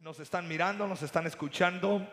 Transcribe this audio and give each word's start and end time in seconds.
nos 0.00 0.20
están 0.20 0.46
mirando, 0.46 0.86
nos 0.86 1.02
están 1.02 1.26
escuchando 1.26 2.06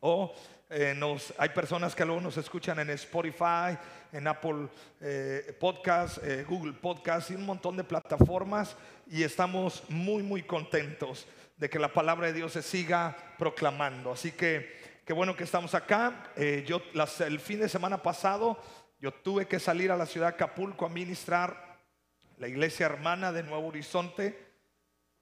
o 0.00 0.34
eh, 0.70 0.94
nos, 0.96 1.34
hay 1.36 1.50
personas 1.50 1.94
que 1.94 2.04
luego 2.04 2.22
nos 2.22 2.38
escuchan 2.38 2.78
en 2.78 2.90
Spotify, 2.90 3.76
en 4.10 4.26
Apple 4.26 4.68
eh, 5.00 5.54
Podcast, 5.60 6.18
eh, 6.24 6.44
Google 6.48 6.72
Podcast 6.72 7.30
y 7.30 7.34
un 7.34 7.44
montón 7.44 7.76
de 7.76 7.84
plataformas 7.84 8.76
y 9.06 9.22
estamos 9.22 9.82
muy 9.90 10.22
muy 10.22 10.42
contentos 10.42 11.26
de 11.58 11.68
que 11.68 11.78
la 11.78 11.92
palabra 11.92 12.28
de 12.28 12.32
Dios 12.32 12.52
se 12.52 12.62
siga 12.62 13.14
proclamando. 13.38 14.12
Así 14.12 14.32
que 14.32 15.02
qué 15.04 15.12
bueno 15.12 15.36
que 15.36 15.44
estamos 15.44 15.74
acá. 15.74 16.32
yo 16.66 16.80
el 17.20 17.38
fin 17.38 17.60
de 17.60 17.68
semana 17.68 18.02
pasado 18.02 18.58
yo 18.98 19.12
tuve 19.12 19.46
que 19.46 19.60
salir 19.60 19.92
a 19.92 19.96
la 19.96 20.06
ciudad 20.06 20.28
de 20.28 20.34
Acapulco 20.34 20.86
a 20.86 20.88
ministrar 20.88 21.78
la 22.38 22.48
iglesia 22.48 22.86
hermana 22.86 23.30
de 23.30 23.42
Nuevo 23.42 23.68
Horizonte 23.68 24.52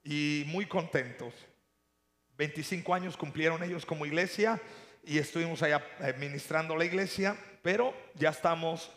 y 0.04 0.45
muy 0.46 0.66
contentos. 0.66 1.35
25 2.40 2.94
años 2.94 3.18
cumplieron 3.18 3.62
ellos 3.62 3.85
como 3.85 4.07
iglesia 4.07 4.58
y 5.04 5.18
estuvimos 5.18 5.62
allá 5.62 5.85
administrando 5.98 6.75
la 6.75 6.86
iglesia, 6.86 7.36
pero 7.61 7.93
ya 8.14 8.31
estamos 8.31 8.90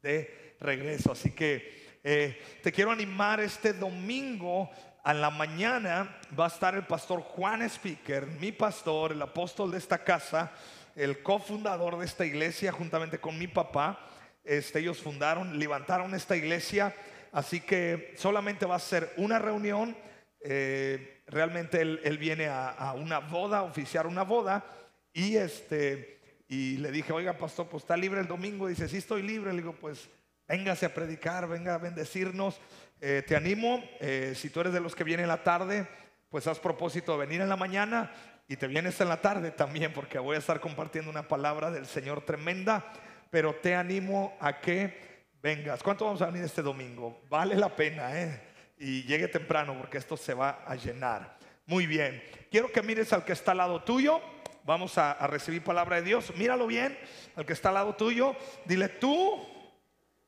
de 0.00 0.54
regreso. 0.60 1.10
Así 1.10 1.32
que 1.32 1.98
eh, 2.04 2.40
te 2.62 2.70
quiero 2.70 2.92
animar 2.92 3.40
este 3.40 3.72
domingo 3.72 4.70
a 5.02 5.12
la 5.12 5.30
mañana 5.30 6.16
va 6.38 6.44
a 6.44 6.48
estar 6.48 6.76
el 6.76 6.86
pastor 6.86 7.22
Juan 7.22 7.62
Speaker, 7.62 8.28
mi 8.38 8.52
pastor, 8.52 9.10
el 9.10 9.22
apóstol 9.22 9.72
de 9.72 9.78
esta 9.78 10.04
casa, 10.04 10.52
el 10.94 11.24
cofundador 11.24 11.98
de 11.98 12.06
esta 12.06 12.24
iglesia, 12.24 12.70
juntamente 12.70 13.18
con 13.18 13.36
mi 13.36 13.48
papá. 13.48 13.98
Este, 14.44 14.78
ellos 14.78 14.98
fundaron, 14.98 15.58
levantaron 15.58 16.14
esta 16.14 16.36
iglesia, 16.36 16.94
así 17.32 17.62
que 17.62 18.14
solamente 18.16 18.64
va 18.64 18.76
a 18.76 18.78
ser 18.78 19.12
una 19.16 19.40
reunión 19.40 19.96
eh, 20.42 21.22
realmente 21.26 21.80
él, 21.80 22.18
viene 22.18 22.48
a, 22.48 22.94
una 22.96 23.20
boda, 23.20 23.62
oficiar 23.62 24.06
una 24.06 24.22
boda, 24.22 24.64
y 25.12 25.36
este, 25.36 26.44
y 26.48 26.76
le 26.78 26.90
dije, 26.90 27.12
oiga, 27.12 27.36
pastor, 27.36 27.68
pues 27.68 27.82
está 27.84 27.96
libre 27.96 28.20
el 28.20 28.26
domingo. 28.26 28.68
Dice, 28.68 28.88
sí 28.88 28.98
estoy 28.98 29.22
libre. 29.22 29.52
Le 29.52 29.58
digo, 29.58 29.74
pues 29.74 30.08
véngase 30.48 30.86
a 30.86 30.94
predicar, 30.94 31.48
venga 31.48 31.74
a 31.74 31.78
bendecirnos. 31.78 32.60
Eh, 33.00 33.22
te 33.26 33.36
animo, 33.36 33.82
eh, 34.00 34.34
si 34.34 34.50
tú 34.50 34.60
eres 34.60 34.72
de 34.72 34.80
los 34.80 34.94
que 34.94 35.04
vienen 35.04 35.24
en 35.24 35.28
la 35.28 35.42
tarde, 35.42 35.86
pues 36.28 36.46
haz 36.46 36.58
propósito 36.58 37.12
de 37.12 37.18
venir 37.18 37.40
en 37.40 37.48
la 37.48 37.56
mañana 37.56 38.12
y 38.48 38.56
te 38.56 38.66
vienes 38.66 39.00
en 39.00 39.08
la 39.08 39.20
tarde 39.20 39.52
también, 39.52 39.92
porque 39.92 40.18
voy 40.18 40.36
a 40.36 40.40
estar 40.40 40.60
compartiendo 40.60 41.10
una 41.10 41.28
palabra 41.28 41.70
del 41.70 41.86
Señor 41.86 42.24
tremenda, 42.24 42.92
pero 43.30 43.54
te 43.54 43.76
animo 43.76 44.36
a 44.40 44.60
que 44.60 45.24
vengas. 45.40 45.82
¿Cuánto 45.82 46.04
vamos 46.04 46.20
a 46.20 46.26
venir 46.26 46.44
este 46.44 46.62
domingo? 46.62 47.22
Vale 47.28 47.54
la 47.54 47.74
pena, 47.74 48.20
¿eh? 48.20 48.49
Y 48.80 49.04
llegue 49.04 49.28
temprano 49.28 49.76
porque 49.76 49.98
esto 49.98 50.16
se 50.16 50.32
va 50.32 50.64
a 50.66 50.74
llenar. 50.74 51.38
Muy 51.66 51.86
bien, 51.86 52.24
quiero 52.50 52.72
que 52.72 52.82
mires 52.82 53.12
al 53.12 53.24
que 53.24 53.34
está 53.34 53.52
al 53.52 53.58
lado 53.58 53.84
tuyo. 53.84 54.20
Vamos 54.64 54.96
a, 54.98 55.14
recibir 55.26 55.62
palabra 55.62 55.96
de 55.96 56.02
Dios. 56.02 56.34
Míralo 56.34 56.66
bien, 56.66 56.98
al 57.36 57.44
que 57.44 57.52
está 57.52 57.68
al 57.68 57.74
lado 57.74 57.94
tuyo. 57.94 58.34
Dile, 58.64 58.88
tú 58.88 59.46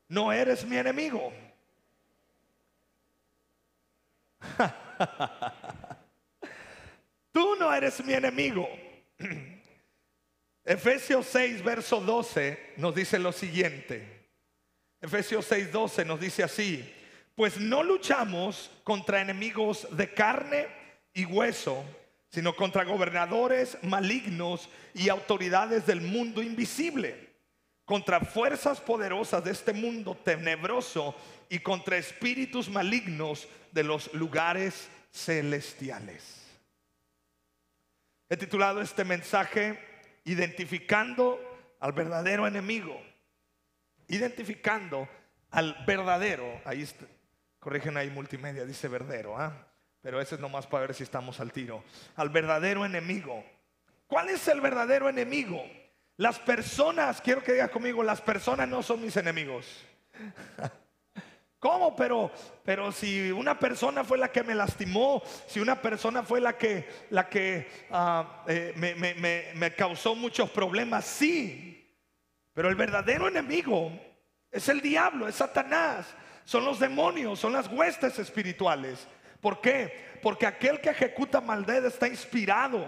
no 0.07 0.31
eres 0.31 0.63
mi 0.65 0.77
enemigo. 0.77 1.33
tú 7.31 7.55
no 7.55 7.73
eres 7.73 8.05
mi 8.05 8.13
enemigo. 8.13 8.69
Efesios 10.63 11.25
6, 11.25 11.63
verso 11.63 11.99
12 11.99 12.75
nos 12.77 12.93
dice 12.93 13.17
lo 13.17 13.31
siguiente. 13.31 14.29
Efesios 15.01 15.43
6, 15.45 15.71
12 15.71 16.05
nos 16.05 16.19
dice 16.19 16.43
así. 16.43 17.02
Pues 17.35 17.59
no 17.59 17.81
luchamos 17.81 18.69
contra 18.83 19.21
enemigos 19.21 19.87
de 19.91 20.13
carne 20.13 20.67
y 21.13 21.25
hueso, 21.25 21.83
sino 22.29 22.55
contra 22.55 22.83
gobernadores 22.83 23.77
malignos 23.83 24.69
y 24.93 25.09
autoridades 25.09 25.85
del 25.85 26.01
mundo 26.01 26.43
invisible, 26.43 27.29
contra 27.85 28.19
fuerzas 28.19 28.79
poderosas 28.79 29.43
de 29.43 29.51
este 29.51 29.73
mundo 29.73 30.15
tenebroso 30.23 31.15
y 31.49 31.59
contra 31.59 31.97
espíritus 31.97 32.69
malignos 32.69 33.47
de 33.71 33.83
los 33.83 34.13
lugares 34.13 34.87
celestiales. 35.11 36.43
He 38.29 38.37
titulado 38.37 38.81
este 38.81 39.03
mensaje 39.03 39.91
Identificando 40.25 41.37
al 41.81 41.91
verdadero 41.91 42.47
enemigo. 42.47 42.97
Identificando 44.07 45.07
al 45.51 45.75
verdadero, 45.85 46.61
ahí 46.63 46.81
está, 46.81 47.05
Corrigen 47.63 47.95
ahí 47.95 48.09
multimedia, 48.09 48.65
dice 48.65 48.89
verdadero, 48.89 49.39
¿ah? 49.39 49.53
Pero 50.01 50.19
ese 50.19 50.35
es 50.35 50.41
nomás 50.41 50.67
para 50.67 50.87
ver 50.87 50.93
si 50.93 51.03
estamos 51.03 51.39
al 51.39 51.53
tiro. 51.53 51.81
Al 52.17 52.27
verdadero 52.27 52.85
enemigo. 52.85 53.41
¿Cuál 54.05 54.27
es 54.31 54.49
el 54.49 54.59
verdadero 54.59 55.07
enemigo? 55.07 55.63
Las 56.17 56.39
personas, 56.39 57.21
quiero 57.21 57.41
que 57.41 57.53
digas 57.53 57.69
conmigo, 57.69 58.03
las 58.03 58.19
personas 58.19 58.67
no 58.67 58.83
son 58.83 59.01
mis 59.01 59.15
enemigos. 59.15 59.65
¿Cómo? 61.59 61.95
Pero, 61.95 62.33
pero 62.65 62.91
si 62.91 63.31
una 63.31 63.57
persona 63.57 64.03
fue 64.03 64.17
la 64.17 64.29
que 64.29 64.43
me 64.43 64.55
lastimó, 64.55 65.23
si 65.47 65.61
una 65.61 65.81
persona 65.81 66.21
fue 66.21 66.41
la 66.41 66.57
que, 66.57 66.85
la 67.11 67.29
que 67.29 67.85
ah, 67.91 68.43
eh, 68.45 68.73
me, 68.75 69.53
me 69.55 69.73
causó 69.73 70.15
muchos 70.15 70.49
problemas, 70.49 71.05
sí. 71.05 71.97
Pero 72.51 72.67
el 72.67 72.75
verdadero 72.75 73.29
enemigo 73.29 73.89
es 74.51 74.67
el 74.67 74.81
diablo, 74.81 75.29
es 75.29 75.35
Satanás 75.35 76.13
son 76.45 76.65
los 76.65 76.79
demonios, 76.79 77.39
son 77.39 77.53
las 77.53 77.67
huestes 77.67 78.19
espirituales. 78.19 79.07
¿Por 79.41 79.61
qué? 79.61 80.17
Porque 80.21 80.45
aquel 80.45 80.79
que 80.79 80.89
ejecuta 80.89 81.41
maldad 81.41 81.85
está 81.85 82.07
inspirado 82.07 82.87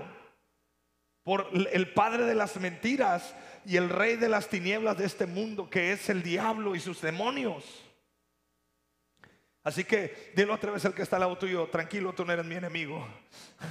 por 1.24 1.50
el 1.52 1.92
padre 1.94 2.24
de 2.26 2.36
las 2.36 2.56
mentiras 2.58 3.36
y 3.66 3.78
el 3.78 3.90
rey 3.90 4.16
de 4.16 4.30
las 4.30 4.48
tinieblas 4.48 4.98
de 4.98 5.06
este 5.06 5.26
mundo, 5.26 5.70
que 5.70 5.92
es 5.92 6.10
el 6.10 6.22
diablo 6.22 6.76
y 6.76 6.80
sus 6.80 7.02
demonios. 7.02 7.84
Así 9.64 9.84
que 9.84 10.32
dilo 10.36 10.54
otra 10.54 10.72
vez 10.72 10.86
el 10.86 10.94
que 10.94 11.02
está 11.02 11.16
al 11.16 11.22
lado 11.22 11.38
tuyo, 11.38 11.68
tranquilo, 11.68 12.14
tú 12.14 12.24
no 12.24 12.32
eres 12.32 12.46
mi 12.46 12.54
enemigo. 12.54 13.08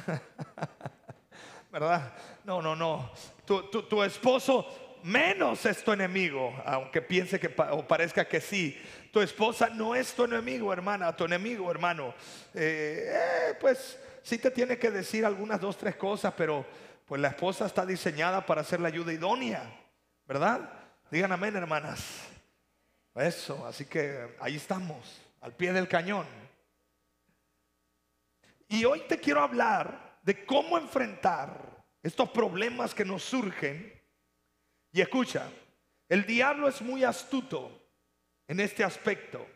¿Verdad? 1.71 2.13
No, 2.45 2.61
no, 2.61 2.75
no. 2.75 3.13
Tu, 3.45 3.63
tu 3.71 4.03
esposo 4.03 4.99
menos 5.05 5.65
es 5.67 5.85
tu 5.85 5.93
enemigo, 5.93 6.53
aunque 6.65 7.01
piense 7.03 7.39
que 7.39 7.55
o 7.71 7.87
parezca 7.87 8.27
que 8.27 8.41
sí. 8.41 8.77
Tu 9.15 9.21
esposa 9.21 9.69
no 9.69 9.95
es 9.95 10.13
tu 10.13 10.25
enemigo, 10.25 10.73
hermana, 10.73 11.15
tu 11.15 11.25
enemigo, 11.25 11.71
hermano. 11.71 12.13
Eh, 12.53 13.13
eh, 13.13 13.55
pues 13.61 13.97
sí 14.25 14.39
te 14.39 14.51
tiene 14.51 14.77
que 14.77 14.91
decir 14.91 15.25
algunas 15.25 15.61
dos, 15.61 15.79
tres 15.79 15.95
cosas, 15.95 16.35
pero 16.37 16.67
pues 17.07 17.21
la 17.21 17.29
esposa 17.29 17.67
está 17.67 17.87
diseñada 17.87 18.45
para 18.45 18.65
ser 18.65 18.81
la 18.81 18.89
ayuda 18.89 19.13
idónea, 19.13 19.73
¿verdad? 20.27 20.69
Digan 21.13 21.31
amén, 21.31 21.55
hermanas. 21.55 22.25
Eso, 23.15 23.65
así 23.65 23.85
que 23.85 24.35
ahí 24.41 24.57
estamos, 24.57 25.23
al 25.43 25.53
pie 25.53 25.73
del 25.73 25.87
cañón. 25.87 26.27
Y 28.67 28.85
hoy 28.85 29.05
te 29.07 29.21
quiero 29.21 29.43
hablar 29.43 30.19
de 30.25 30.45
cómo 30.45 30.77
enfrentar 30.77 31.85
estos 32.03 32.31
problemas 32.31 32.93
que 32.93 33.05
nos 33.05 33.23
surgen. 33.23 33.93
Y 34.91 35.01
escucha, 35.01 35.49
el 36.09 36.27
diablo 36.27 36.67
es 36.67 36.83
muy 36.83 37.05
astuto 37.05 37.84
en 38.49 38.61
este 38.61 38.85
aspecto. 38.85 39.47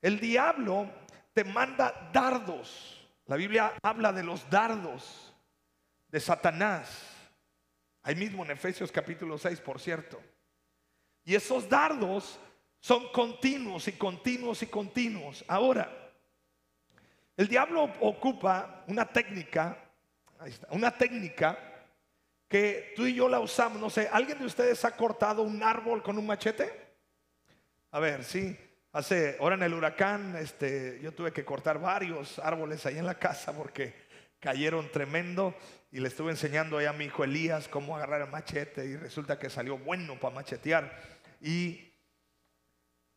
El 0.00 0.20
diablo 0.20 0.90
te 1.32 1.44
manda 1.44 2.10
dardos. 2.12 3.08
La 3.26 3.36
Biblia 3.36 3.72
habla 3.82 4.12
de 4.12 4.22
los 4.22 4.48
dardos 4.50 5.34
de 6.08 6.20
Satanás. 6.20 7.10
Ahí 8.02 8.14
mismo 8.14 8.44
en 8.44 8.50
Efesios 8.50 8.92
capítulo 8.92 9.38
6, 9.38 9.60
por 9.60 9.80
cierto. 9.80 10.20
Y 11.24 11.34
esos 11.34 11.68
dardos 11.68 12.38
son 12.80 13.10
continuos 13.12 13.88
y 13.88 13.92
continuos 13.92 14.62
y 14.62 14.66
continuos. 14.66 15.42
Ahora, 15.48 15.90
el 17.36 17.48
diablo 17.48 17.84
ocupa 18.00 18.84
una 18.86 19.06
técnica, 19.06 19.78
una 20.68 20.96
técnica 20.96 21.58
que 22.46 22.92
tú 22.94 23.06
y 23.06 23.14
yo 23.14 23.28
la 23.28 23.40
usamos. 23.40 23.80
No 23.80 23.88
sé, 23.88 24.08
¿alguien 24.12 24.38
de 24.38 24.44
ustedes 24.44 24.84
ha 24.84 24.94
cortado 24.94 25.42
un 25.42 25.62
árbol 25.62 26.02
con 26.02 26.18
un 26.18 26.26
machete? 26.26 26.83
A 27.94 28.00
ver, 28.00 28.24
sí. 28.24 28.58
Hace, 28.90 29.36
ahora 29.38 29.54
en 29.54 29.62
el 29.62 29.72
huracán, 29.72 30.34
este, 30.34 30.98
yo 31.00 31.12
tuve 31.12 31.32
que 31.32 31.44
cortar 31.44 31.78
varios 31.78 32.40
árboles 32.40 32.84
ahí 32.86 32.98
en 32.98 33.06
la 33.06 33.20
casa 33.20 33.56
porque 33.56 33.94
cayeron 34.40 34.90
tremendo 34.90 35.54
y 35.92 36.00
le 36.00 36.08
estuve 36.08 36.32
enseñando 36.32 36.80
a 36.80 36.92
mi 36.92 37.04
hijo 37.04 37.22
Elías 37.22 37.68
cómo 37.68 37.94
agarrar 37.94 38.22
el 38.22 38.30
machete 38.30 38.84
y 38.84 38.96
resulta 38.96 39.38
que 39.38 39.48
salió 39.48 39.78
bueno 39.78 40.18
para 40.18 40.34
machetear. 40.34 40.92
Y 41.40 41.94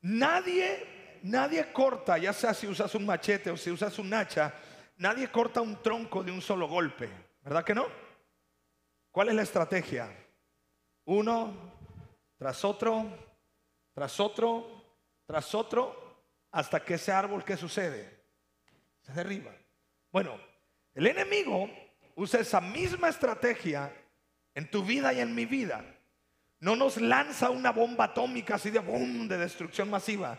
nadie, 0.02 1.20
nadie 1.24 1.74
corta, 1.74 2.20
ya 2.20 2.32
sea 2.32 2.54
si 2.54 2.68
usas 2.68 2.94
un 2.94 3.08
machete 3.08 3.50
o 3.50 3.58
si 3.58 3.72
usas 3.72 3.98
un 3.98 4.14
hacha, 4.14 4.54
nadie 4.98 5.32
corta 5.32 5.60
un 5.60 5.82
tronco 5.82 6.24
de 6.24 6.32
un 6.32 6.42
solo 6.44 6.68
golpe, 6.68 7.10
¿verdad 7.42 7.66
que 7.66 7.74
no? 7.74 7.88
¿Cuál 9.10 9.30
es 9.30 9.34
la 9.34 9.42
estrategia? 9.42 10.08
Uno 11.06 11.74
tras 12.38 12.64
otro, 12.64 13.27
tras 13.98 14.20
otro, 14.20 14.68
tras 15.26 15.56
otro, 15.56 16.20
hasta 16.52 16.86
que 16.86 16.94
ese 16.94 17.12
árbol, 17.12 17.44
¿qué 17.44 17.58
sucede? 17.58 18.26
Se 19.02 19.12
derriba. 19.12 19.52
Bueno, 20.12 20.40
El 20.94 21.08
enemigo 21.08 21.68
usa 22.14 22.42
esa 22.42 22.62
misma 22.62 23.10
estrategia 23.10 23.92
en 24.54 24.70
tu 24.70 24.84
vida 24.84 25.14
y 25.14 25.20
en 25.20 25.34
mi 25.34 25.46
vida. 25.46 25.84
No 26.60 26.76
nos 26.76 26.98
lanza 26.98 27.50
una 27.50 27.72
bomba 27.72 28.04
atómica 28.04 28.56
así 28.56 28.70
de 28.70 28.78
boom, 28.78 29.28
de 29.28 29.40
destrucción 29.40 29.90
masiva, 29.90 30.38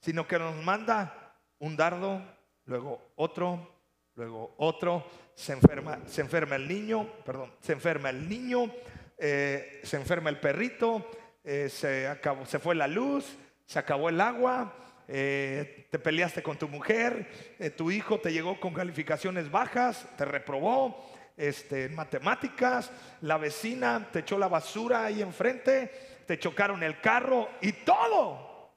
sino 0.00 0.28
que 0.28 0.38
nos 0.38 0.54
manda 0.62 1.34
un 1.58 1.76
dardo, 1.76 2.22
luego 2.66 3.10
otro, 3.16 3.74
luego 4.14 4.54
otro, 4.58 5.04
se 5.34 5.52
enferma, 5.52 5.98
se 6.06 6.20
enferma 6.20 6.54
el 6.54 6.68
niño, 6.68 7.10
perdón, 7.24 7.52
se 7.58 7.72
enferma 7.72 8.10
el 8.10 8.28
niño, 8.28 8.72
eh, 9.18 9.80
se 9.82 9.96
enferma 9.96 10.30
el 10.30 10.38
perrito, 10.38 11.04
eh, 11.44 11.68
se, 11.68 12.08
acabó, 12.08 12.46
se 12.46 12.58
fue 12.58 12.74
la 12.74 12.86
luz, 12.86 13.36
se 13.66 13.78
acabó 13.78 14.08
el 14.08 14.20
agua, 14.20 14.74
eh, 15.08 15.88
te 15.90 15.98
peleaste 15.98 16.42
con 16.42 16.58
tu 16.58 16.68
mujer, 16.68 17.56
tu 17.76 17.90
hijo 17.90 18.20
te 18.20 18.32
llegó 18.32 18.60
con 18.60 18.74
calificaciones 18.74 19.50
bajas, 19.50 20.06
te 20.16 20.24
reprobó, 20.24 21.10
este, 21.36 21.86
en 21.86 21.94
matemáticas, 21.94 22.92
la 23.22 23.38
vecina 23.38 24.10
te 24.12 24.18
echó 24.18 24.38
la 24.38 24.48
basura 24.48 25.06
ahí 25.06 25.22
enfrente, 25.22 25.90
te 26.26 26.38
chocaron 26.38 26.82
el 26.82 27.00
carro 27.00 27.48
y 27.62 27.72
todo 27.72 28.74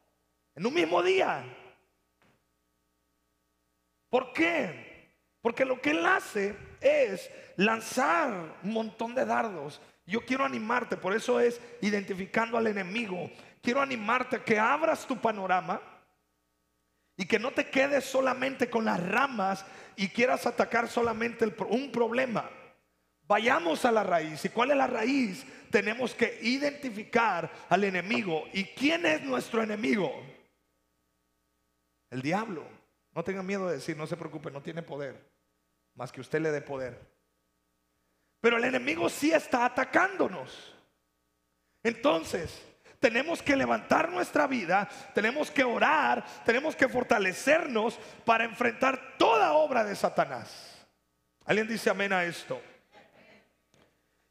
en 0.55 0.65
un 0.65 0.73
mismo 0.73 1.03
día. 1.03 1.43
¿Por 4.09 4.31
qué? 4.31 5.11
Porque 5.41 5.65
lo 5.65 5.81
que 5.81 5.91
él 5.91 6.05
hace 6.05 6.55
es 6.79 7.29
lanzar 7.57 8.59
un 8.63 8.71
montón 8.71 9.13
de 9.13 9.25
dardos. 9.25 9.81
Yo 10.05 10.25
quiero 10.25 10.43
animarte, 10.43 10.97
por 10.97 11.13
eso 11.13 11.39
es 11.39 11.61
identificando 11.81 12.57
al 12.57 12.67
enemigo. 12.67 13.31
Quiero 13.61 13.81
animarte 13.81 14.37
a 14.37 14.43
que 14.43 14.59
abras 14.59 15.07
tu 15.07 15.19
panorama 15.19 15.81
y 17.15 17.25
que 17.25 17.39
no 17.39 17.51
te 17.51 17.69
quedes 17.69 18.03
solamente 18.03 18.69
con 18.69 18.85
las 18.85 19.01
ramas 19.01 19.65
y 19.95 20.09
quieras 20.09 20.45
atacar 20.45 20.89
solamente 20.89 21.45
un 21.69 21.91
problema. 21.91 22.49
Vayamos 23.25 23.85
a 23.85 23.91
la 23.91 24.03
raíz. 24.03 24.43
¿Y 24.43 24.49
cuál 24.49 24.71
es 24.71 24.77
la 24.77 24.87
raíz? 24.87 25.45
Tenemos 25.71 26.13
que 26.13 26.39
identificar 26.41 27.49
al 27.69 27.83
enemigo. 27.85 28.43
¿Y 28.51 28.65
quién 28.65 29.05
es 29.05 29.21
nuestro 29.21 29.63
enemigo? 29.63 30.11
El 32.09 32.21
diablo. 32.21 32.65
No 33.15 33.23
tenga 33.23 33.43
miedo 33.43 33.67
de 33.67 33.75
decir, 33.75 33.95
no 33.95 34.07
se 34.07 34.17
preocupe, 34.17 34.51
no 34.51 34.61
tiene 34.61 34.81
poder. 34.81 35.31
Más 35.95 36.11
que 36.11 36.19
usted 36.19 36.41
le 36.41 36.51
dé 36.51 36.61
poder. 36.61 37.12
Pero 38.43 38.57
el 38.57 38.65
enemigo 38.65 39.07
sí 39.07 39.31
está 39.31 39.63
atacándonos. 39.63 40.75
Entonces, 41.81 42.61
tenemos 42.99 43.41
que 43.41 43.55
levantar 43.55 44.11
nuestra 44.11 44.47
vida, 44.47 44.89
tenemos 45.13 45.49
que 45.49 45.63
orar, 45.63 46.25
tenemos 46.43 46.75
que 46.75 46.89
fortalecernos 46.89 47.97
para 48.25 48.43
enfrentar 48.43 49.15
toda 49.17 49.53
obra 49.53 49.85
de 49.85 49.95
Satanás. 49.95 50.85
¿Alguien 51.45 51.69
dice 51.69 51.89
amén 51.89 52.11
a 52.11 52.25
esto? 52.25 52.61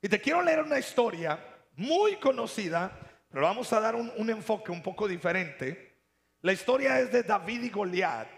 Y 0.02 0.10
te 0.10 0.20
quiero 0.20 0.42
leer 0.42 0.60
una 0.60 0.78
historia 0.78 1.42
muy 1.76 2.16
conocida, 2.16 2.92
pero 3.30 3.46
vamos 3.46 3.72
a 3.72 3.80
dar 3.80 3.94
un, 3.94 4.28
enfoque 4.28 4.70
un 4.70 4.82
poco 4.82 5.08
diferente. 5.08 6.00
La 6.42 6.52
historia 6.52 7.00
es 7.00 7.10
de 7.10 7.22
David 7.22 7.62
y 7.62 7.70
Goliat. 7.70 8.28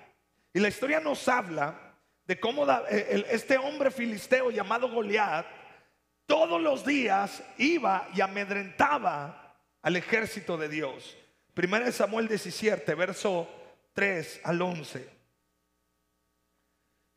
Y 0.52 0.60
la 0.60 0.68
historia 0.68 1.00
nos 1.00 1.26
habla 1.26 1.96
de 2.24 2.38
cómo 2.38 2.64
eh, 2.88 3.26
este 3.28 3.58
hombre 3.58 3.90
filisteo 3.90 4.52
llamado 4.52 4.88
Goliat 4.88 5.63
todos 6.26 6.60
los 6.60 6.84
días 6.84 7.42
iba 7.58 8.08
y 8.14 8.20
amedrentaba 8.20 9.56
al 9.82 9.96
ejército 9.96 10.56
de 10.56 10.68
Dios. 10.68 11.16
Primero 11.52 11.90
Samuel 11.92 12.28
17, 12.28 12.94
verso 12.94 13.48
3 13.92 14.40
al 14.44 14.60
11. 14.60 15.08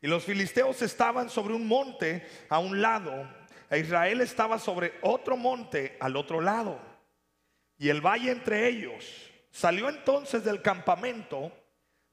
Y 0.00 0.06
los 0.06 0.24
filisteos 0.24 0.80
estaban 0.82 1.28
sobre 1.28 1.54
un 1.54 1.66
monte 1.66 2.26
a 2.48 2.58
un 2.58 2.80
lado, 2.80 3.28
e 3.68 3.80
Israel 3.80 4.20
estaba 4.20 4.58
sobre 4.58 4.94
otro 5.02 5.36
monte 5.36 5.96
al 6.00 6.16
otro 6.16 6.40
lado, 6.40 6.80
y 7.78 7.88
el 7.88 8.00
valle 8.00 8.30
entre 8.30 8.68
ellos. 8.68 9.04
Salió 9.50 9.88
entonces 9.88 10.44
del 10.44 10.62
campamento 10.62 11.50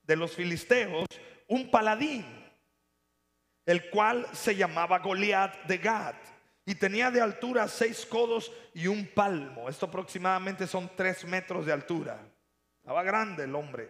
de 0.02 0.16
los 0.16 0.34
filisteos 0.34 1.06
un 1.48 1.70
paladín, 1.70 2.26
el 3.66 3.90
cual 3.90 4.26
se 4.32 4.56
llamaba 4.56 5.00
Goliat 5.00 5.66
de 5.66 5.78
Gad 5.78 6.16
y 6.66 6.76
tenía 6.76 7.12
de 7.12 7.22
altura 7.22 7.68
seis 7.68 8.06
codos 8.06 8.52
y 8.74 8.88
un 8.88 9.08
palmo. 9.08 9.70
Esto 9.70 9.86
aproximadamente 9.86 10.66
son 10.66 10.90
tres 10.96 11.24
metros 11.26 11.66
de 11.66 11.74
altura. 11.74 12.20
Estaba 12.80 13.04
grande 13.04 13.44
el 13.44 13.56
hombre. 13.56 13.90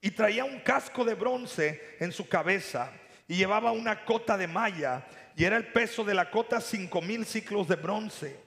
Y 0.00 0.10
traía 0.12 0.44
un 0.44 0.60
casco 0.60 1.04
de 1.04 1.14
bronce 1.14 1.96
en 2.00 2.12
su 2.12 2.28
cabeza 2.28 2.92
y 3.26 3.36
llevaba 3.36 3.72
una 3.72 4.04
cota 4.04 4.38
de 4.38 4.46
malla 4.46 5.06
y 5.36 5.44
era 5.44 5.56
el 5.56 5.72
peso 5.72 6.04
de 6.04 6.14
la 6.14 6.30
cota 6.30 6.60
cinco 6.60 7.02
mil 7.02 7.26
ciclos 7.26 7.68
de 7.68 7.76
bronce. 7.76 8.40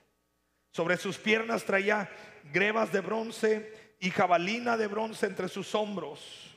Sobre 0.71 0.97
sus 0.97 1.17
piernas 1.17 1.63
traía 1.63 2.09
grebas 2.51 2.91
de 2.91 3.01
bronce 3.01 3.95
y 3.99 4.09
jabalina 4.09 4.77
de 4.77 4.87
bronce 4.87 5.27
entre 5.27 5.47
sus 5.47 5.75
hombros. 5.75 6.50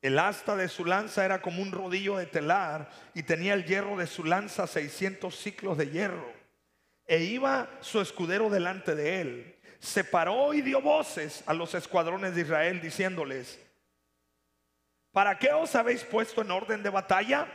El 0.00 0.18
asta 0.18 0.54
de 0.54 0.68
su 0.68 0.84
lanza 0.84 1.24
era 1.24 1.42
como 1.42 1.60
un 1.60 1.72
rodillo 1.72 2.16
de 2.16 2.26
telar 2.26 2.88
y 3.14 3.24
tenía 3.24 3.54
el 3.54 3.64
hierro 3.64 3.96
de 3.96 4.06
su 4.06 4.24
lanza 4.24 4.66
600 4.66 5.34
ciclos 5.34 5.76
de 5.76 5.90
hierro. 5.90 6.32
E 7.04 7.24
iba 7.24 7.68
su 7.80 8.00
escudero 8.00 8.48
delante 8.48 8.94
de 8.94 9.20
él. 9.20 9.56
Se 9.80 10.04
paró 10.04 10.54
y 10.54 10.60
dio 10.60 10.80
voces 10.80 11.42
a 11.46 11.54
los 11.54 11.74
escuadrones 11.74 12.34
de 12.34 12.42
Israel 12.42 12.80
diciéndoles, 12.80 13.58
¿para 15.10 15.38
qué 15.38 15.52
os 15.52 15.74
habéis 15.74 16.04
puesto 16.04 16.42
en 16.42 16.50
orden 16.52 16.82
de 16.82 16.90
batalla? 16.90 17.48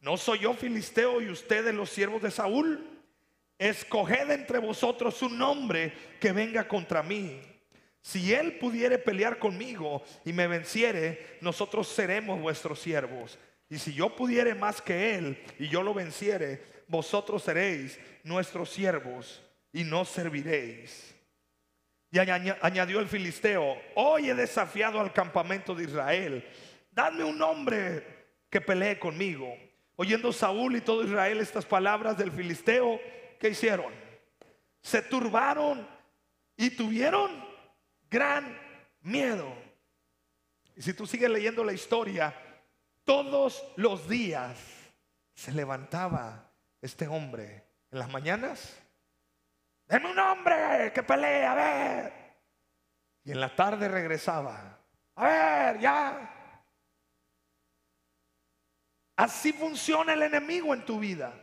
¿No 0.00 0.16
soy 0.16 0.40
yo 0.40 0.52
filisteo 0.54 1.22
y 1.22 1.30
ustedes 1.30 1.74
los 1.74 1.90
siervos 1.90 2.20
de 2.20 2.30
Saúl? 2.30 2.86
Escoged 3.58 4.30
entre 4.30 4.58
vosotros 4.58 5.22
un 5.22 5.40
hombre 5.40 5.92
que 6.20 6.32
venga 6.32 6.68
contra 6.68 7.02
mí 7.02 7.40
si 8.08 8.32
él 8.32 8.54
pudiere 8.54 8.96
pelear 8.96 9.38
conmigo 9.38 10.02
y 10.24 10.32
me 10.32 10.46
venciere, 10.46 11.36
nosotros 11.42 11.88
seremos 11.88 12.40
vuestros 12.40 12.78
siervos. 12.80 13.38
Y 13.68 13.76
si 13.76 13.92
yo 13.92 14.16
pudiere 14.16 14.54
más 14.54 14.80
que 14.80 15.16
él 15.16 15.38
y 15.58 15.68
yo 15.68 15.82
lo 15.82 15.92
venciere, 15.92 16.62
vosotros 16.86 17.42
seréis 17.42 18.00
nuestros 18.24 18.70
siervos 18.70 19.42
y 19.74 19.84
no 19.84 20.06
serviréis. 20.06 21.14
Y 22.10 22.18
añadió 22.18 22.98
el 23.00 23.08
filisteo, 23.08 23.76
hoy 23.94 24.30
he 24.30 24.34
desafiado 24.34 25.00
al 25.00 25.12
campamento 25.12 25.74
de 25.74 25.84
Israel, 25.84 26.48
dadme 26.90 27.24
un 27.24 27.42
hombre 27.42 28.06
que 28.48 28.62
pelee 28.62 28.98
conmigo. 28.98 29.54
Oyendo 29.96 30.32
Saúl 30.32 30.76
y 30.76 30.80
todo 30.80 31.04
Israel 31.04 31.40
estas 31.40 31.66
palabras 31.66 32.16
del 32.16 32.32
filisteo, 32.32 32.98
¿qué 33.38 33.50
hicieron? 33.50 33.92
Se 34.80 35.02
turbaron 35.02 35.86
y 36.56 36.70
tuvieron 36.70 37.46
gran 38.10 38.58
miedo. 39.00 39.52
Y 40.76 40.82
si 40.82 40.94
tú 40.94 41.06
sigues 41.06 41.30
leyendo 41.30 41.64
la 41.64 41.72
historia, 41.72 42.34
todos 43.04 43.64
los 43.76 44.08
días 44.08 44.58
se 45.34 45.52
levantaba 45.52 46.50
este 46.80 47.08
hombre 47.08 47.64
en 47.90 47.98
las 47.98 48.10
mañanas. 48.10 48.76
Deme 49.86 50.10
un 50.10 50.18
hombre 50.18 50.92
que 50.94 51.02
pelee, 51.02 51.44
a 51.46 51.54
ver. 51.54 52.12
Y 53.24 53.32
en 53.32 53.40
la 53.40 53.54
tarde 53.54 53.88
regresaba. 53.88 54.78
A 55.14 55.24
ver, 55.24 55.80
ya. 55.80 56.34
Así 59.16 59.52
funciona 59.52 60.12
el 60.12 60.22
enemigo 60.22 60.72
en 60.74 60.84
tu 60.84 61.00
vida. 61.00 61.34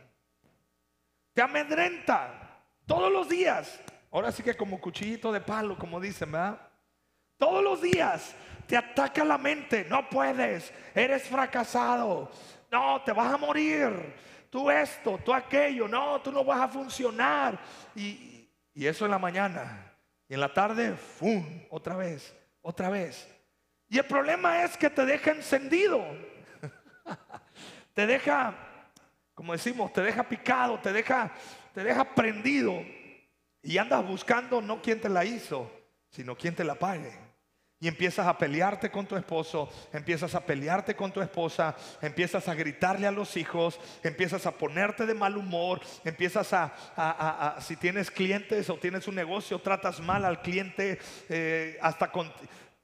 Te 1.34 1.42
amedrenta 1.42 2.64
todos 2.86 3.12
los 3.12 3.28
días. 3.28 3.78
Ahora 4.16 4.32
sí 4.32 4.42
que 4.42 4.56
como 4.56 4.80
cuchillito 4.80 5.30
de 5.30 5.42
palo, 5.42 5.76
como 5.76 6.00
dicen, 6.00 6.32
¿verdad? 6.32 6.58
Todos 7.36 7.62
los 7.62 7.82
días 7.82 8.34
te 8.66 8.74
ataca 8.74 9.22
la 9.22 9.36
mente. 9.36 9.84
No 9.90 10.08
puedes, 10.08 10.72
eres 10.94 11.24
fracasado. 11.24 12.30
No, 12.72 13.02
te 13.02 13.12
vas 13.12 13.34
a 13.34 13.36
morir. 13.36 14.14
Tú 14.48 14.70
esto, 14.70 15.20
tú 15.22 15.34
aquello. 15.34 15.86
No, 15.86 16.18
tú 16.22 16.32
no 16.32 16.42
vas 16.46 16.62
a 16.62 16.68
funcionar. 16.68 17.60
Y, 17.94 18.48
y 18.72 18.86
eso 18.86 19.04
en 19.04 19.10
la 19.10 19.18
mañana. 19.18 19.92
Y 20.26 20.32
en 20.32 20.40
la 20.40 20.50
tarde, 20.50 20.96
¡fum! 20.96 21.44
Otra 21.68 21.94
vez, 21.94 22.34
otra 22.62 22.88
vez. 22.88 23.28
Y 23.86 23.98
el 23.98 24.06
problema 24.06 24.62
es 24.62 24.78
que 24.78 24.88
te 24.88 25.04
deja 25.04 25.32
encendido. 25.32 26.02
te 27.92 28.06
deja, 28.06 28.54
como 29.34 29.52
decimos, 29.52 29.92
te 29.92 30.00
deja 30.00 30.26
picado, 30.26 30.80
te 30.80 30.90
deja, 30.90 31.30
te 31.74 31.84
deja 31.84 32.14
prendido. 32.14 32.82
Y 33.66 33.78
andas 33.78 34.06
buscando 34.06 34.62
no 34.62 34.80
quién 34.80 35.00
te 35.00 35.08
la 35.08 35.24
hizo, 35.24 35.68
sino 36.08 36.36
quién 36.36 36.54
te 36.54 36.62
la 36.62 36.76
pague. 36.76 37.12
Y 37.80 37.88
empiezas 37.88 38.24
a 38.24 38.38
pelearte 38.38 38.92
con 38.92 39.06
tu 39.06 39.16
esposo, 39.16 39.68
empiezas 39.92 40.36
a 40.36 40.46
pelearte 40.46 40.94
con 40.94 41.10
tu 41.10 41.20
esposa, 41.20 41.74
empiezas 42.00 42.46
a 42.46 42.54
gritarle 42.54 43.08
a 43.08 43.10
los 43.10 43.36
hijos, 43.36 43.80
empiezas 44.04 44.46
a 44.46 44.52
ponerte 44.52 45.04
de 45.04 45.14
mal 45.14 45.36
humor, 45.36 45.80
empiezas 46.04 46.52
a, 46.52 47.56
si 47.60 47.74
tienes 47.74 48.08
clientes 48.08 48.70
o 48.70 48.76
tienes 48.76 49.08
un 49.08 49.16
negocio, 49.16 49.58
tratas 49.58 49.98
mal 49.98 50.24
al 50.24 50.42
cliente, 50.42 51.00
eh, 51.28 51.76
hasta 51.82 52.12
con, 52.12 52.32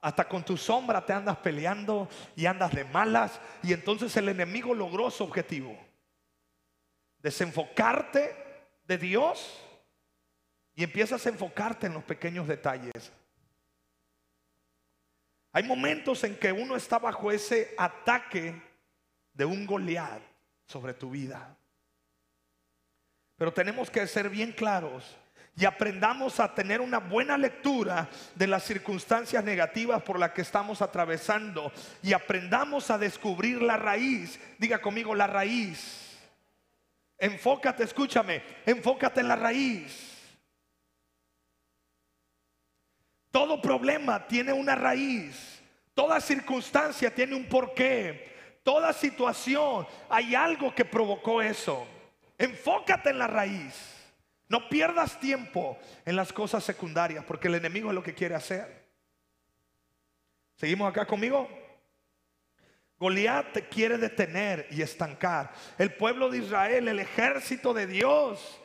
Hasta 0.01 0.29
con 0.29 0.45
tu 0.45 0.57
sombra 0.57 1.07
te 1.07 1.13
andas 1.13 1.37
peleando 1.37 2.09
y 2.35 2.47
andas 2.47 2.75
de 2.75 2.85
malas. 2.87 3.41
Y 3.63 3.73
entonces 3.73 4.17
el 4.17 4.29
enemigo 4.29 4.75
logró 4.75 5.13
su 5.13 5.23
objetivo. 5.23 5.79
Desenfocarte 7.19 8.35
de 8.85 8.99
Dios 8.99 9.69
y 10.75 10.85
empiezas 10.85 11.25
a 11.27 11.29
enfocarte 11.29 11.87
en 11.87 11.95
los 11.95 12.05
pequeños 12.05 12.49
detalles. 12.49 13.13
Hay 15.53 15.65
momentos 15.65 16.25
en 16.25 16.37
que 16.37 16.51
uno 16.51 16.77
está 16.77 16.99
bajo 16.99 17.31
ese 17.31 17.75
ataque 17.77 18.61
de 19.35 19.45
un 19.45 19.67
Goliat 19.67 20.23
sobre 20.67 20.95
tu 20.95 21.11
vida. 21.11 21.57
Pero 23.37 23.53
tenemos 23.53 23.91
que 23.91 24.07
ser 24.07 24.31
bien 24.31 24.53
claros 24.53 25.17
y 25.55 25.67
aprendamos 25.67 26.41
a 26.41 26.55
tener 26.55 26.81
una 26.81 26.99
buena 26.99 27.37
lectura 27.37 28.09
de 28.35 28.47
las 28.47 28.63
circunstancias 28.63 29.45
negativas 29.45 30.03
por 30.03 30.19
las 30.19 30.31
que 30.31 30.41
estamos 30.41 30.81
atravesando 30.81 31.71
y 32.03 32.15
aprendamos 32.15 32.91
a 32.91 32.97
descubrir 32.97 33.61
la 33.61 33.77
raíz. 33.77 34.41
Diga 34.59 34.81
conmigo 34.81 35.15
la 35.15 35.27
raíz. 35.27 36.19
Enfócate, 37.19 37.85
escúchame, 37.85 38.43
enfócate 38.65 39.21
en 39.21 39.29
la 39.29 39.37
raíz. 39.37 40.12
Todo 43.33 43.61
problema 43.61 44.25
tiene 44.29 44.53
una 44.53 44.77
raíz. 44.77 45.61
Toda 45.95 46.21
circunstancia 46.21 47.13
tiene 47.13 47.35
un 47.35 47.47
porqué. 47.47 48.31
Toda 48.63 48.93
situación 48.93 49.87
hay 50.09 50.35
algo 50.35 50.73
que 50.73 50.85
provocó 50.85 51.43
eso. 51.43 51.87
Enfócate 52.39 53.11
en 53.11 53.19
la 53.19 53.27
raíz. 53.27 53.75
No 54.49 54.69
pierdas 54.69 55.19
tiempo 55.19 55.79
en 56.05 56.15
las 56.15 56.31
cosas 56.33 56.63
secundarias 56.63 57.25
porque 57.25 57.49
el 57.49 57.55
enemigo 57.55 57.89
es 57.89 57.95
lo 57.95 58.03
que 58.03 58.15
quiere 58.15 58.35
hacer. 58.35 58.87
¿Seguimos 60.57 60.91
acá 60.91 61.07
conmigo? 61.07 61.49
Goliat 62.99 63.53
te 63.53 63.67
quiere 63.67 63.97
detener 63.97 64.69
y 64.71 64.83
estancar. 64.83 65.53
El 65.79 65.95
pueblo 65.95 66.29
de 66.29 66.39
Israel, 66.39 66.87
el 66.87 67.01
ejército 67.01 67.73
de 67.73 67.87
Dios, 67.87 68.61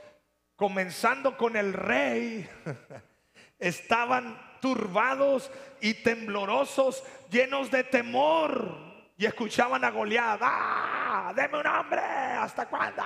comenzando 0.57 1.37
con 1.37 1.55
el 1.55 1.73
rey, 1.73 2.47
estaban 3.59 4.46
turbados 4.67 5.49
y 5.79 5.93
temblorosos, 5.93 7.01
llenos 7.29 7.71
de 7.71 7.85
temor. 7.85 8.85
Y 9.17 9.25
escuchaban 9.25 9.83
a 9.85 9.91
Goliat, 9.91 10.39
¡ah! 10.43 11.31
¡Deme 11.33 11.59
un 11.59 11.67
hombre! 11.67 12.01
¿Hasta 12.01 12.67
cuándo? 12.67 13.01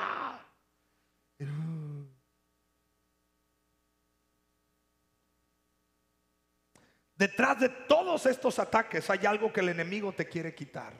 Detrás 7.15 7.59
de 7.59 7.69
todos 7.69 8.25
estos 8.25 8.57
ataques 8.57 9.07
hay 9.11 9.27
algo 9.27 9.53
que 9.53 9.59
el 9.59 9.69
enemigo 9.69 10.11
te 10.11 10.27
quiere 10.27 10.55
quitar. 10.55 10.93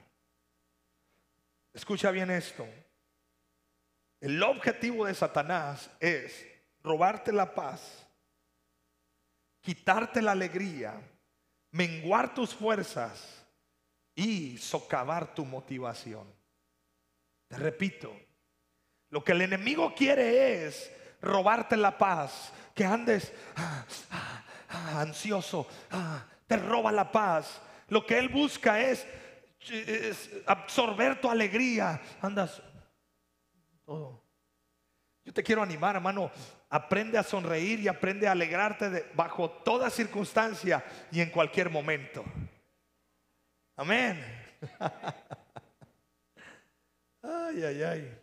Escucha 1.74 2.12
bien 2.12 2.30
esto. 2.30 2.68
El 4.20 4.42
objetivo 4.44 5.08
de 5.08 5.16
Satanás 5.16 5.90
es 6.00 6.46
robarte 6.84 7.32
la 7.32 7.56
paz, 7.56 8.08
quitarte 9.62 10.22
la 10.22 10.32
alegría, 10.32 11.00
menguar 11.72 12.34
tus 12.34 12.54
fuerzas 12.54 13.46
y 14.16 14.58
socavar 14.58 15.34
tu 15.34 15.46
motivación. 15.46 16.28
Te 17.48 17.58
repito, 17.58 18.14
lo 19.10 19.24
que 19.24 19.34
el 19.34 19.42
enemigo 19.42 19.94
quiere 19.94 20.66
es 20.66 20.92
robarte 21.22 21.78
la 21.78 21.98
paz, 21.98 22.52
que 22.74 22.86
andes 22.86 23.32
ah, 23.56 23.86
ah, 24.12 24.44
ah, 24.70 25.02
ansioso, 25.02 25.68
te 26.48 26.58
roba 26.58 26.92
la 26.92 27.12
paz. 27.12 27.62
Lo 27.90 28.06
que 28.06 28.18
él 28.18 28.30
busca 28.30 28.80
es, 28.82 29.06
absorber 30.48 31.20
tu 31.22 31.30
alegría. 31.30 32.02
Andas 32.22 32.62
todo. 33.86 34.21
Yo 35.24 35.34
te 35.34 35.44
quiero 35.44 35.62
animar, 35.62 35.96
hermano. 35.96 36.32
Aprende 36.70 37.18
a 37.18 37.24
sonreír 37.24 37.80
y 37.80 37.88
aprende 37.88 38.28
a 38.28 38.32
alegrarte 38.32 39.10
bajo 39.14 39.50
toda 39.50 39.90
circunstancia 39.90 40.84
y 41.12 41.22
en 41.22 41.30
cualquier 41.30 41.70
momento. 41.70 42.24
Amén. 43.76 44.24
ay, 47.22 47.64
ay, 47.64 47.84
ay. 47.84 48.18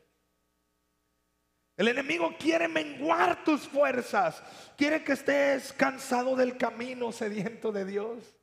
El 1.76 1.86
enemigo 1.86 2.34
quiere 2.36 2.66
menguar 2.66 3.44
tus 3.44 3.68
fuerzas. 3.68 4.42
Quiere 4.76 5.04
que 5.04 5.12
estés 5.12 5.72
cansado 5.72 6.34
del 6.34 6.56
camino, 6.56 7.12
sediento 7.12 7.70
de 7.70 7.84
Dios. 7.84 8.37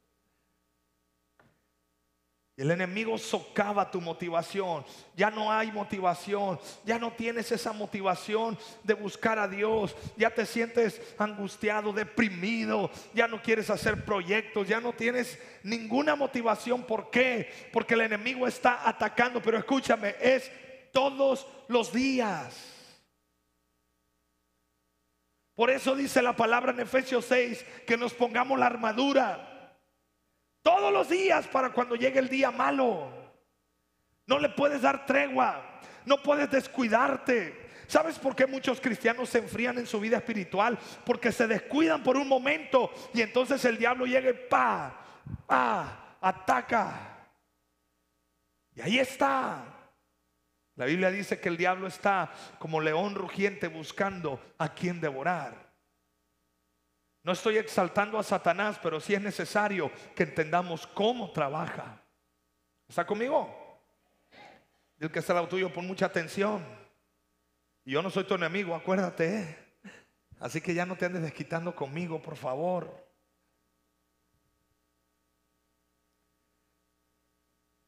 El 2.57 2.71
enemigo 2.71 3.17
socava 3.17 3.91
tu 3.91 4.00
motivación. 4.00 4.85
Ya 5.13 5.29
no 5.29 5.51
hay 5.51 5.74
motivación. 5.74 6.57
Ya 6.85 6.97
no 6.97 7.12
tienes 7.12 7.51
esa 7.51 7.74
motivación 7.74 8.57
de 8.81 8.93
buscar 8.93 9.38
a 9.38 9.47
Dios. 9.47 9.93
Ya 10.15 10.29
te 10.29 10.45
sientes 10.45 11.01
angustiado, 11.17 11.91
deprimido. 11.91 12.89
Ya 13.13 13.27
no 13.27 13.41
quieres 13.41 13.69
hacer 13.69 14.05
proyectos. 14.05 14.69
Ya 14.69 14.79
no 14.79 14.93
tienes 14.93 15.38
ninguna 15.63 16.15
motivación. 16.15 16.83
¿Por 16.83 17.09
qué? 17.09 17.69
Porque 17.74 17.95
el 17.95 18.01
enemigo 18.01 18.47
está 18.47 18.88
atacando. 18.88 19.41
Pero 19.41 19.57
escúchame, 19.57 20.15
es 20.21 20.50
todos 20.93 21.45
los 21.67 21.91
días. 21.91 22.71
Por 25.55 25.69
eso 25.69 25.93
dice 25.93 26.21
la 26.21 26.38
palabra 26.38 26.71
en 26.71 26.79
Efesios 26.79 27.25
6 27.25 27.65
que 27.85 27.97
nos 27.97 28.13
pongamos 28.13 28.57
la 28.57 28.65
armadura 28.65 29.54
todos 30.65 30.91
los 30.91 31.07
días 31.07 31.45
para 31.48 31.69
cuando 31.69 31.95
llegue 31.95 32.17
el 32.17 32.27
día 32.27 32.50
malo. 32.50 33.12
No 34.25 34.39
le 34.39 34.50
puedes 34.50 34.81
dar 34.81 35.05
tregua, 35.05 35.79
no 36.05 36.24
puedes 36.24 36.50
descuidarte. 36.50 37.69
¿Sabes 37.86 38.17
por 38.17 38.36
qué 38.36 38.48
muchos 38.48 38.81
cristianos 38.81 39.29
se 39.29 39.38
enfrían 39.38 39.77
en 39.77 39.86
su 39.86 40.00
vida 40.00 40.17
espiritual? 40.17 40.79
Porque 41.05 41.31
se 41.31 41.45
descuidan 41.45 42.01
por 42.01 42.17
un 42.17 42.27
momento 42.27 42.91
y 43.13 43.22
entonces 43.22 43.63
el 43.63 43.77
diablo 43.77 44.07
llega 44.07 44.31
y 44.31 44.50
pa, 44.50 45.00
pa, 45.45 46.17
ataca. 46.19 47.29
Y 48.74 48.81
ahí 48.81 48.98
está. 48.98 49.91
La 50.74 50.86
Biblia 50.86 51.12
dice 51.12 51.39
que 51.39 51.50
el 51.50 51.57
diablo 51.57 51.86
está 51.86 52.34
como 52.57 52.81
león 52.81 53.13
rugiente 53.13 53.67
buscando 53.67 54.41
a 54.57 54.74
quien 54.74 55.00
devorar. 55.00 55.75
No 57.25 57.32
estoy 57.32 57.58
exaltando 57.58 58.20
a 58.20 58.24
Satanás, 58.24 58.79
pero 58.84 59.00
sí 59.00 59.15
es 59.15 59.22
necesario 59.22 59.91
que 60.15 60.22
entendamos 60.22 60.86
cómo 60.86 61.32
trabaja. 61.32 62.00
¿Está 62.88 63.03
conmigo? 63.03 63.82
Dios 64.96 65.12
que 65.12 65.17
está 65.17 65.34
al 65.34 65.38
lado 65.38 65.48
tuyo, 65.48 65.74
pon 65.74 65.88
mucha 65.88 66.05
atención. 66.05 66.63
Yo 67.84 68.03
no 68.03 68.12
soy 68.12 68.25
tu 68.25 68.36
enemigo, 68.36 68.75
acuérdate. 68.75 69.39
¿eh? 69.39 69.58
Así 70.39 70.62
que 70.62 70.75
ya 70.75 70.86
no 70.86 70.98
te 70.98 71.05
andes 71.05 71.24
desquitando 71.24 71.75
conmigo, 71.75 72.22
por 72.22 72.36
favor. 72.36 72.96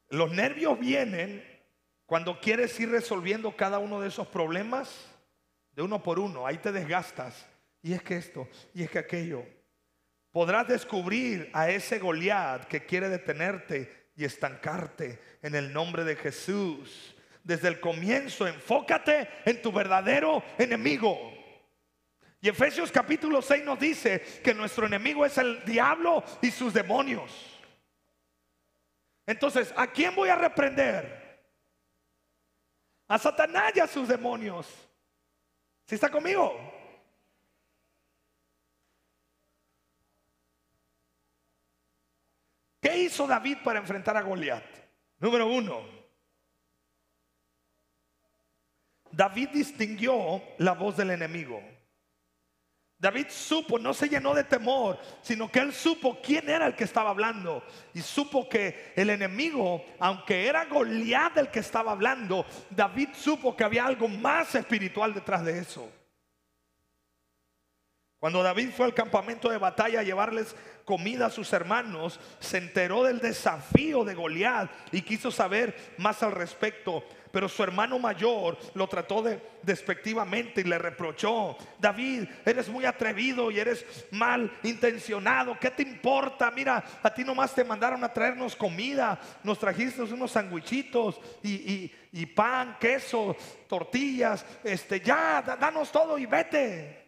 Los 0.10 0.32
nervios 0.32 0.79
vienen 0.79 1.46
cuando 2.08 2.39
quieres 2.41 2.79
ir 2.79 2.89
resolviendo 2.89 3.56
cada 3.56 3.77
uno 3.77 4.01
de 4.01 4.08
esos 4.08 4.27
problemas, 4.29 5.06
de 5.74 5.84
uno 5.84 6.01
por 6.01 6.17
uno, 6.17 6.48
ahí 6.48 6.58
te 6.58 6.72
desgastas. 6.72 7.48
Y 7.81 7.93
es 7.93 8.01
que 8.01 8.17
esto, 8.17 8.48
y 8.74 8.84
es 8.84 8.89
que 8.89 9.00
aquello. 9.00 9.46
Podrás 10.31 10.67
descubrir 10.67 11.50
a 11.53 11.69
ese 11.69 12.00
Goliat 12.00 12.65
que 12.65 12.86
quiere 12.86 13.10
detenerte 13.10 14.10
y 14.15 14.25
estancarte 14.25 15.19
en 15.41 15.55
el 15.55 15.72
nombre 15.72 16.03
de 16.03 16.15
Jesús. 16.15 17.15
Desde 17.43 17.69
el 17.69 17.79
comienzo, 17.79 18.46
enfócate 18.46 19.29
en 19.46 19.62
tu 19.62 19.72
verdadero 19.72 20.43
enemigo. 20.57 21.34
Y 22.41 22.50
Efesios 22.50 22.91
capítulo 22.91 23.41
6 23.41 23.63
nos 23.63 23.79
dice 23.79 24.22
que 24.43 24.53
nuestro 24.53 24.86
enemigo 24.86 25.25
es 25.25 25.38
el 25.38 25.63
diablo 25.65 26.24
y 26.41 26.51
sus 26.51 26.74
demonios. 26.74 27.31
Entonces, 29.25 29.74
¿a 29.75 29.88
quién 29.88 30.13
voy 30.13 30.29
a 30.29 30.36
reprender? 30.36 31.27
a 33.07 33.17
Satanás 33.17 33.72
y 33.75 33.79
a 33.79 33.88
sus 33.88 34.07
demonios. 34.07 34.67
¿Sí 35.86 35.96
está 35.96 36.10
conmigo? 36.10 36.66
¿Qué 42.79 42.98
hizo 42.98 43.27
David 43.27 43.57
para 43.63 43.79
enfrentar 43.79 44.15
a 44.17 44.22
Goliat? 44.22 44.63
Número 45.19 45.48
uno, 45.48 45.81
David 49.12 49.50
distinguió 49.50 50.41
la 50.60 50.74
voz 50.74 50.98
del 50.98 51.12
enemigo. 51.12 51.62
David 53.00 53.27
supo, 53.29 53.77
no 53.77 53.93
se 53.93 54.10
llenó 54.10 54.34
de 54.34 54.43
temor, 54.43 55.00
sino 55.22 55.51
que 55.51 55.60
él 55.60 55.72
supo 55.72 56.19
quién 56.22 56.50
era 56.50 56.65
el 56.65 56.75
que 56.75 56.84
estaba 56.84 57.12
hablando. 57.12 57.63
Y 57.93 58.01
supo 58.01 58.50
que 58.50 58.93
el 58.96 59.12
enemigo, 59.12 59.86
aunque 60.00 60.48
era 60.48 60.65
Goliat 60.65 61.36
del 61.36 61.50
que 61.50 61.60
estaba 61.60 61.91
hablando, 61.91 62.46
David 62.72 63.10
supo 63.13 63.55
que 63.55 63.63
había 63.63 63.86
algo 63.86 64.07
más 64.07 64.55
espiritual 64.55 65.13
detrás 65.13 65.46
de 65.46 65.60
eso. 65.60 65.91
Cuando 68.19 68.41
David 68.41 68.71
fue 68.75 68.88
al 68.88 68.95
campamento 68.95 69.47
de 69.47 69.59
batalla 69.59 70.00
a 70.00 70.03
llevarles 70.03 70.55
comida 70.86 71.27
a 71.27 71.29
sus 71.29 71.53
hermanos, 71.53 72.19
se 72.39 72.57
enteró 72.57 73.03
del 73.03 73.19
desafío 73.19 74.03
de 74.03 74.15
Goliat 74.15 74.71
y 74.91 75.03
quiso 75.03 75.29
saber 75.29 75.93
más 75.97 76.24
al 76.24 76.31
respecto. 76.31 77.03
Pero 77.31 77.47
su 77.47 77.62
hermano 77.62 78.00
mayor 78.00 78.57
lo 78.74 78.88
trató 78.88 79.21
de, 79.21 79.39
despectivamente 79.62 80.62
y 80.62 80.63
le 80.63 80.79
reprochó, 80.79 81.55
David, 81.77 82.24
eres 82.43 82.69
muy 82.69 82.86
atrevido 82.86 83.51
y 83.51 83.59
eres 83.59 83.86
mal 84.09 84.51
intencionado, 84.63 85.59
¿qué 85.59 85.69
te 85.69 85.83
importa? 85.83 86.50
Mira, 86.50 86.83
a 87.03 87.13
ti 87.13 87.24
nomás 87.24 87.53
te 87.53 87.63
mandaron 87.63 88.03
a 88.03 88.12
traernos 88.12 88.55
comida, 88.55 89.19
nos 89.43 89.59
trajiste 89.59 90.01
unos 90.01 90.31
sandwichitos 90.31 91.19
y, 91.43 91.91
y 92.13 92.25
pan, 92.25 92.77
queso, 92.79 93.36
tortillas, 93.67 94.43
este, 94.63 95.01
ya, 95.01 95.43
danos 95.59 95.91
todo 95.91 96.17
y 96.17 96.25
vete. 96.25 97.06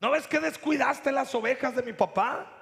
¿No 0.00 0.10
ves 0.10 0.26
que 0.26 0.40
descuidaste 0.40 1.10
las 1.12 1.34
ovejas 1.34 1.74
de 1.74 1.82
mi 1.82 1.92
papá? 1.92 2.52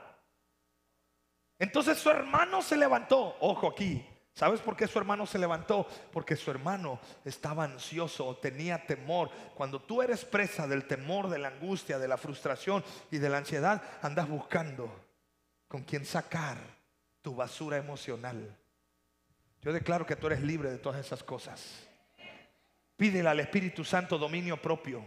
Entonces 1.59 1.99
su 1.99 2.11
hermano 2.11 2.63
se 2.63 2.77
levantó. 2.77 3.37
Ojo 3.41 3.69
aquí. 3.69 4.05
¿Sabes 4.37 4.61
por 4.61 4.77
qué 4.77 4.87
su 4.87 4.99
hermano 4.99 5.25
se 5.25 5.39
levantó? 5.39 5.87
Porque 6.13 6.37
su 6.37 6.51
hermano 6.51 7.01
estaba 7.25 7.65
ansioso, 7.65 8.37
tenía 8.37 8.85
temor. 8.85 9.31
Cuando 9.55 9.81
tú 9.81 10.03
eres 10.03 10.27
presa 10.27 10.67
del 10.67 10.87
temor, 10.87 11.31
de 11.31 11.39
la 11.39 11.49
angustia, 11.49 11.99
de 11.99 12.07
la 12.07 12.19
frustración 12.19 12.85
y 13.11 13.17
de 13.17 13.31
la 13.31 13.39
ansiedad, 13.39 13.83
andas 14.03 14.29
buscando 14.29 14.91
con 15.69 15.85
quién 15.85 16.05
sacar 16.05 16.59
tu 17.23 17.35
basura 17.35 17.79
emocional. 17.79 18.55
Yo 19.63 19.73
declaro 19.73 20.05
que 20.05 20.17
tú 20.17 20.27
eres 20.27 20.43
libre 20.43 20.71
de 20.71 20.79
todas 20.79 21.05
esas 21.05 21.25
cosas. 21.25 21.89
Pídele 22.95 23.31
al 23.31 23.41
Espíritu 23.41 23.85
Santo 23.85 24.19
dominio 24.19 24.61
propio. 24.61 25.03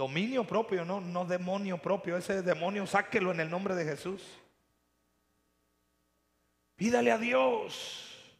Dominio 0.00 0.44
propio, 0.44 0.82
no, 0.82 0.98
no 0.98 1.26
demonio 1.26 1.76
propio. 1.76 2.16
Ese 2.16 2.40
demonio, 2.40 2.86
sáquelo 2.86 3.32
en 3.32 3.40
el 3.40 3.50
nombre 3.50 3.74
de 3.74 3.84
Jesús. 3.84 4.22
Pídale 6.74 7.12
a 7.12 7.18
Dios. 7.18 8.32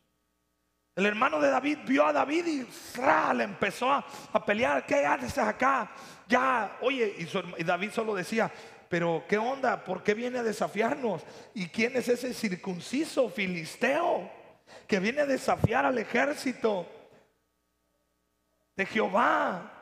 El 0.96 1.04
hermano 1.04 1.38
de 1.38 1.50
David 1.50 1.80
vio 1.86 2.06
a 2.06 2.14
David 2.14 2.46
y 2.46 2.66
le 3.34 3.44
empezó 3.44 3.92
a, 3.92 4.02
pelear. 4.46 4.86
¿Qué 4.86 5.04
haces 5.04 5.36
acá? 5.36 5.90
Ya, 6.26 6.78
oye, 6.80 7.14
y, 7.18 7.60
y 7.60 7.64
David 7.64 7.90
solo 7.90 8.14
decía, 8.14 8.50
pero 8.88 9.24
¿qué 9.28 9.36
onda? 9.36 9.84
¿Por 9.84 10.02
qué 10.02 10.14
viene 10.14 10.38
a 10.38 10.42
desafiarnos? 10.42 11.26
¿Y 11.52 11.66
quién 11.66 11.94
es 11.94 12.08
ese 12.08 12.32
circunciso 12.32 13.28
filisteo 13.28 14.30
que 14.86 14.98
viene 14.98 15.20
a 15.20 15.26
desafiar 15.26 15.84
al 15.84 15.98
ejército 15.98 16.86
de 18.76 18.86
Jehová? 18.86 19.76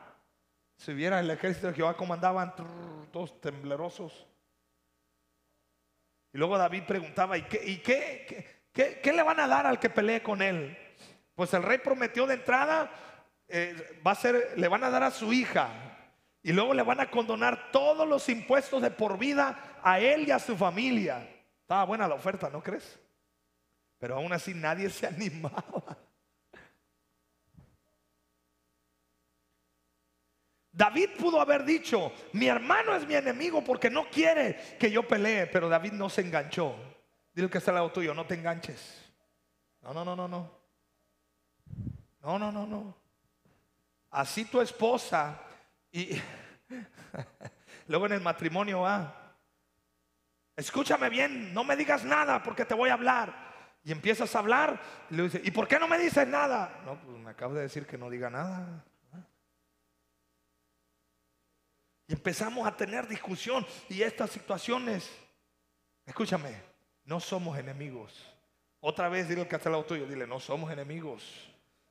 Si 0.79 0.95
viera 0.95 1.19
el 1.19 1.31
ejército 1.31 1.67
de 1.67 1.75
Jehová 1.75 1.97
como 1.97 2.15
andaban 2.15 2.55
todos 3.11 3.41
temblerosos. 3.41 4.27
Y 6.33 6.39
luego 6.39 6.57
David 6.57 6.85
preguntaba, 6.87 7.37
¿y, 7.37 7.43
qué, 7.43 7.63
y 7.67 7.79
qué, 7.79 8.63
qué, 8.73 9.13
le 9.13 9.23
van 9.25 9.41
a 9.41 9.49
dar 9.49 9.67
al 9.67 9.81
que 9.81 9.91
pelee 9.91 10.23
con 10.23 10.41
él? 10.41 10.79
Pues 11.35 11.53
el 11.55 11.65
rey 11.65 11.79
prometió 11.79 12.27
de 12.27 12.35
entrada, 12.35 12.91
eh, 13.49 14.01
va 14.07 14.13
a 14.13 14.15
ser, 14.15 14.55
le 14.57 14.69
van 14.69 14.85
a 14.85 14.91
dar 14.91 15.03
a 15.03 15.11
su 15.11 15.33
hija. 15.33 15.69
Y 16.45 16.53
luego 16.53 16.73
le 16.75 16.85
van 16.85 17.01
a 17.01 17.11
condonar 17.11 17.73
todos 17.73 18.07
los 18.07 18.29
impuestos 18.29 18.81
de 18.81 18.93
por 18.93 19.19
vida 19.19 19.81
a 19.83 19.99
él 19.99 20.29
y 20.29 20.31
a 20.31 20.39
su 20.39 20.57
familia. 20.57 21.29
Estaba 21.61 21.85
buena 21.85 22.07
la 22.07 22.15
oferta, 22.15 22.49
¿no 22.51 22.63
crees? 22.63 23.01
Pero 23.99 24.15
aún 24.15 24.33
así 24.33 24.55
nadie 24.55 24.89
se 24.91 25.07
animaba. 25.09 25.99
David 30.79 31.11
pudo 31.19 31.41
haber 31.41 31.65
dicho, 31.65 32.13
mi 32.35 32.47
hermano 32.47 32.95
es 32.95 33.05
mi 33.05 33.17
enemigo 33.17 33.65
porque 33.65 33.91
no 33.91 34.09
quiere 34.09 34.77
que 34.79 34.89
yo 34.93 35.03
pelee, 35.03 35.49
pero 35.49 35.69
David 35.69 35.91
no 35.91 36.09
se 36.09 36.21
enganchó. 36.21 36.77
Dile 37.35 37.51
que 37.51 37.59
está 37.59 37.73
al 37.73 37.79
lado 37.79 37.91
tuyo, 37.91 38.15
no 38.15 38.25
te 38.25 38.35
enganches. 38.35 39.13
No, 39.83 39.93
no, 39.93 40.05
no, 40.05 40.15
no, 40.15 40.29
no. 40.29 40.51
No, 42.23 42.39
no, 42.39 42.53
no, 42.53 42.65
no. 42.65 42.95
Así 44.13 44.45
tu 44.45 44.61
esposa 44.61 45.41
y 45.91 46.11
luego 47.89 48.07
en 48.07 48.13
el 48.13 48.21
matrimonio 48.21 48.83
va. 48.83 49.35
Escúchame 50.55 51.09
bien, 51.09 51.53
no 51.53 51.65
me 51.65 51.75
digas 51.75 52.05
nada 52.05 52.41
porque 52.41 52.65
te 52.65 52.75
voy 52.75 52.91
a 52.91 52.95
hablar. 52.95 53.35
Y 53.83 53.91
empiezas 53.91 54.33
a 54.37 54.39
hablar 54.39 54.81
y 55.11 55.17
le 55.17 55.25
dice, 55.25 55.41
¿y 55.43 55.51
por 55.51 55.67
qué 55.67 55.81
no 55.81 55.89
me 55.89 55.99
dices 55.99 56.29
nada? 56.29 56.83
No, 56.85 57.01
pues 57.01 57.19
me 57.19 57.31
acabo 57.31 57.55
de 57.55 57.63
decir 57.63 57.85
que 57.85 57.99
no 57.99 58.09
diga 58.09 58.31
nada. 58.31 58.85
Y 62.09 62.15
empezamos 62.15 62.67
a 62.67 62.75
tener 62.75 63.07
discusión 63.07 63.67
y 63.91 64.01
estas 64.03 64.31
situaciones. 64.31 65.11
Escúchame, 66.07 66.59
no 67.05 67.21
somos 67.21 67.59
enemigos. 67.59 68.35
Otra 68.81 69.11
vez 69.11 69.29
dile 69.29 69.43
al 69.43 69.49
que 69.49 69.57
está 69.57 69.69
al 69.69 69.75
lado 69.75 69.85
tuyo, 69.85 70.07
dile, 70.07 70.27
no 70.27 70.41
somos 70.41 70.73
enemigos. 70.73 71.23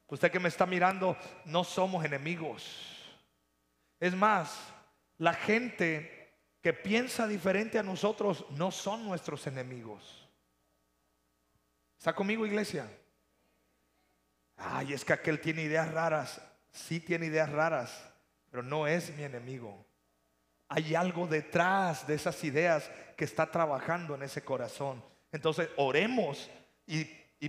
Usted 0.08 0.32
que 0.32 0.40
me 0.40 0.50
está 0.50 0.66
mirando, 0.66 1.16
no 1.46 1.64
somos 1.64 2.04
enemigos. 2.04 2.66
Es 4.00 4.16
más, 4.16 4.58
la 5.20 5.36
gente 5.36 6.34
que 6.62 6.74
piensa 6.74 7.28
diferente 7.28 7.78
a 7.78 7.84
nosotros 7.84 8.44
no 8.52 8.72
son 8.72 9.06
nuestros 9.06 9.46
enemigos. 9.46 10.28
¿Está 12.00 12.14
conmigo, 12.14 12.44
iglesia? 12.46 12.90
Ay, 14.56 14.94
es 14.94 15.06
que 15.06 15.14
aquel 15.14 15.40
tiene 15.40 15.62
ideas 15.62 15.92
raras. 15.92 16.42
Sí 16.72 17.00
tiene 17.00 17.28
ideas 17.28 17.52
raras, 17.52 18.12
pero 18.50 18.64
no 18.64 18.88
es 18.88 19.16
mi 19.16 19.24
enemigo 19.24 19.87
hay 20.70 20.96
algo 20.96 21.28
detrás 21.28 22.06
de 22.08 22.16
esas 22.16 22.44
ideas 22.44 22.90
que 23.16 23.26
está 23.26 23.50
trabajando 23.50 24.16
en 24.16 24.24
ese 24.24 24.44
corazón. 24.44 25.04
Entonces 25.32 25.70
oremos 25.78 26.50
y, 26.86 27.06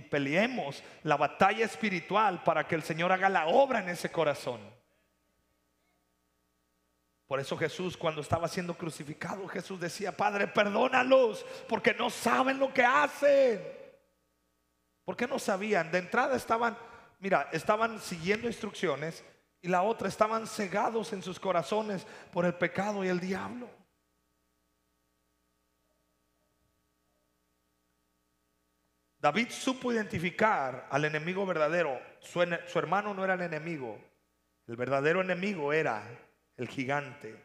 peleemos 0.09 0.83
la 1.03 1.17
batalla 1.17 1.65
espiritual 1.65 2.43
para 2.43 2.67
que 2.67 2.75
el 2.75 2.83
Señor 2.83 3.11
haga 3.11 3.27
la 3.27 3.47
obra 3.47 3.79
en 3.79 3.89
ese 3.89 4.11
corazón. 4.11 4.61
Por 7.27 7.39
eso 7.39 7.57
Jesús 7.57 7.97
cuando 7.97 8.21
estaba 8.21 8.47
siendo 8.47 8.75
crucificado, 8.75 9.47
Jesús 9.47 9.79
decía, 9.79 10.15
Padre, 10.15 10.47
perdónalos 10.47 11.45
porque 11.67 11.93
no 11.93 12.09
saben 12.09 12.59
lo 12.59 12.73
que 12.73 12.83
hacen. 12.83 13.61
¿Por 15.03 15.17
qué 15.17 15.27
no 15.27 15.39
sabían? 15.39 15.91
De 15.91 15.97
entrada 15.97 16.35
estaban, 16.35 16.77
mira, 17.19 17.49
estaban 17.51 17.99
siguiendo 17.99 18.47
instrucciones, 18.47 19.23
y 19.61 19.67
la 19.67 19.83
otra 19.83 20.07
estaban 20.07 20.47
cegados 20.47 21.11
en 21.13 21.21
sus 21.21 21.39
corazones 21.39 22.05
por 22.31 22.45
el 22.45 22.53
pecado 22.53 23.03
y 23.03 23.07
el 23.07 23.19
diablo. 23.19 23.69
David 29.19 29.49
supo 29.49 29.91
identificar 29.91 30.87
al 30.89 31.03
enemigo 31.03 31.45
verdadero. 31.45 31.99
Su, 32.21 32.41
su, 32.67 32.79
hermano 32.79 33.13
no 33.13 33.25
era 33.25 33.33
el 33.33 33.41
enemigo. 33.41 33.99
El 34.65 34.77
verdadero 34.77 35.19
enemigo 35.19 35.73
era 35.73 36.03
el 36.55 36.69
gigante. 36.69 37.35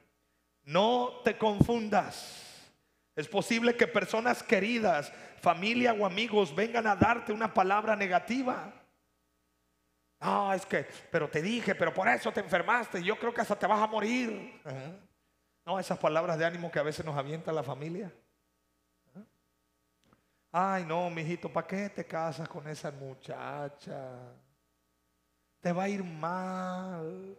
No 0.63 1.21
te 1.25 1.37
confundas. 1.37 2.71
Es 3.17 3.27
posible 3.27 3.77
que 3.77 3.89
personas 3.89 4.43
queridas, 4.43 5.13
familia 5.41 5.93
o 5.95 6.07
amigos 6.07 6.55
vengan 6.55 6.87
a 6.87 6.95
darte 6.95 7.33
una 7.33 7.53
palabra 7.53 7.97
negativa. 7.97 8.73
No, 10.25 10.55
es 10.55 10.65
que, 10.65 10.87
pero 11.11 11.29
te 11.29 11.43
dije, 11.43 11.75
pero 11.75 11.93
por 11.93 12.09
eso 12.09 12.33
te 12.33 12.41
enfermaste. 12.41 13.03
Yo 13.03 13.19
creo 13.19 13.35
que 13.35 13.43
hasta 13.43 13.59
te 13.59 13.67
vas 13.67 13.83
a 13.83 13.87
morir. 13.87 14.59
No, 15.67 15.79
esas 15.79 15.99
palabras 15.99 16.39
de 16.39 16.47
ánimo 16.47 16.71
que 16.71 16.79
a 16.79 16.83
veces 16.83 17.05
nos 17.05 17.15
avienta 17.15 17.53
la 17.53 17.63
familia. 17.63 18.11
Ay, 20.51 20.87
no, 20.87 21.11
mijito, 21.11 21.53
¿para 21.53 21.67
qué 21.67 21.91
te 21.91 22.07
casas 22.07 22.49
con 22.49 22.67
esa 22.69 22.91
muchacha? 22.91 24.13
Te 25.61 25.73
va 25.73 25.83
a 25.83 25.89
ir 25.91 26.03
mal. 26.03 27.37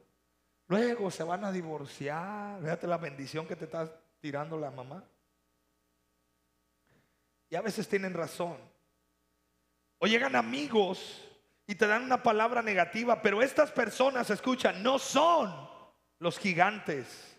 Luego 0.67 1.10
se 1.10 1.24
van 1.24 1.43
a 1.43 1.52
divorciar. 1.52 2.60
Fíjate 2.62 2.86
la 2.86 2.98
bendición 2.98 3.48
que 3.48 3.56
te 3.56 3.65
está 3.65 3.91
tirando 4.19 4.60
la 4.60 4.69
mamá. 4.69 5.04
Y 7.50 7.56
a 7.56 7.62
veces 7.62 7.88
tienen 7.88 8.13
razón. 8.13 8.58
O 9.98 10.06
llegan 10.06 10.36
amigos 10.36 11.24
y 11.67 11.75
te 11.75 11.88
dan 11.88 12.04
una 12.04 12.21
palabra 12.21 12.62
negativa, 12.62 13.21
pero 13.21 13.41
estas 13.41 13.71
personas, 13.71 14.30
escuchan, 14.30 14.84
no 14.84 14.99
son 14.99 15.69
los 16.19 16.38
gigantes. 16.38 17.38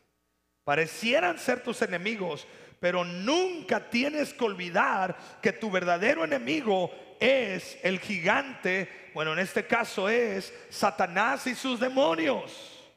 Parecieran 0.65 1.39
ser 1.39 1.63
tus 1.63 1.81
enemigos, 1.83 2.47
pero 2.81 3.05
nunca 3.05 3.89
tienes 3.89 4.35
que 4.35 4.45
olvidar 4.45 5.17
que 5.41 5.53
tu 5.53 5.71
verdadero 5.71 6.25
enemigo 6.25 6.91
es 7.21 7.79
el 7.83 8.01
gigante, 8.01 9.11
bueno, 9.15 9.33
en 9.33 9.39
este 9.39 9.67
caso 9.67 10.09
es 10.09 10.53
Satanás 10.69 11.47
y 11.47 11.55
sus 11.55 11.81
demonios. 11.81 12.93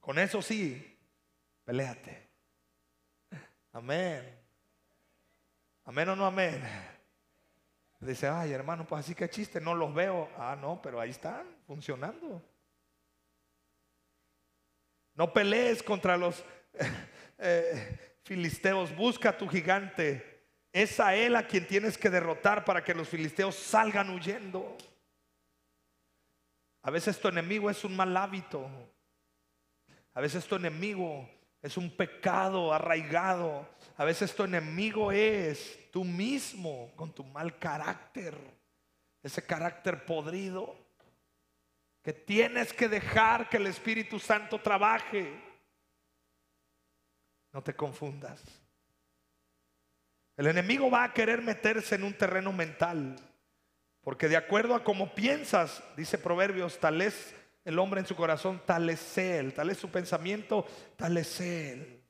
Con 0.00 0.18
eso 0.18 0.42
sí, 0.42 0.98
peleate. 1.64 2.30
Amén. 3.72 4.38
Amén 5.84 6.08
o 6.10 6.16
no 6.16 6.26
amén. 6.26 6.62
Dice, 8.02 8.26
ay 8.26 8.52
hermano, 8.52 8.84
pues 8.84 9.04
así 9.04 9.14
que 9.14 9.30
chiste, 9.30 9.60
no 9.60 9.74
los 9.74 9.94
veo. 9.94 10.28
Ah, 10.36 10.56
no, 10.60 10.82
pero 10.82 11.00
ahí 11.00 11.10
están 11.10 11.46
funcionando. 11.66 12.42
No 15.14 15.32
pelees 15.32 15.84
contra 15.84 16.16
los 16.16 16.44
eh, 17.38 18.16
filisteos. 18.24 18.94
Busca 18.96 19.30
a 19.30 19.38
tu 19.38 19.46
gigante. 19.48 20.48
Es 20.72 20.98
a 20.98 21.14
él 21.14 21.36
a 21.36 21.46
quien 21.46 21.66
tienes 21.66 21.96
que 21.96 22.10
derrotar 22.10 22.64
para 22.64 22.82
que 22.82 22.94
los 22.94 23.08
filisteos 23.08 23.54
salgan 23.54 24.10
huyendo. 24.10 24.76
A 26.82 26.90
veces 26.90 27.20
tu 27.20 27.28
enemigo 27.28 27.70
es 27.70 27.84
un 27.84 27.94
mal 27.94 28.16
hábito. 28.16 28.68
A 30.14 30.20
veces 30.20 30.44
tu 30.46 30.56
enemigo 30.56 31.28
es 31.62 31.76
un 31.76 31.96
pecado 31.96 32.74
arraigado. 32.74 33.68
A 33.96 34.04
veces 34.04 34.34
tu 34.34 34.42
enemigo 34.42 35.12
es 35.12 35.78
tú 35.92 36.04
mismo 36.04 36.92
con 36.96 37.14
tu 37.14 37.22
mal 37.24 37.58
carácter. 37.58 38.36
Ese 39.22 39.46
carácter 39.46 40.04
podrido 40.04 40.76
que 42.02 42.12
tienes 42.12 42.72
que 42.72 42.88
dejar 42.88 43.48
que 43.48 43.58
el 43.58 43.68
Espíritu 43.68 44.18
Santo 44.18 44.60
trabaje. 44.60 45.32
No 47.52 47.62
te 47.62 47.74
confundas. 47.74 48.42
El 50.36 50.48
enemigo 50.48 50.90
va 50.90 51.04
a 51.04 51.12
querer 51.12 51.42
meterse 51.42 51.94
en 51.94 52.02
un 52.02 52.14
terreno 52.14 52.52
mental, 52.52 53.16
porque 54.00 54.28
de 54.28 54.36
acuerdo 54.36 54.74
a 54.74 54.82
cómo 54.82 55.14
piensas, 55.14 55.84
dice 55.96 56.18
Proverbios, 56.18 56.80
tal 56.80 57.02
es 57.02 57.34
el 57.64 57.78
hombre 57.78 58.00
en 58.00 58.06
su 58.06 58.16
corazón, 58.16 58.62
tal 58.66 58.88
es 58.90 59.18
él, 59.18 59.54
tal 59.54 59.70
es 59.70 59.78
su 59.78 59.90
pensamiento, 59.90 60.66
tal 60.96 61.16
es 61.16 61.40
él. 61.40 62.02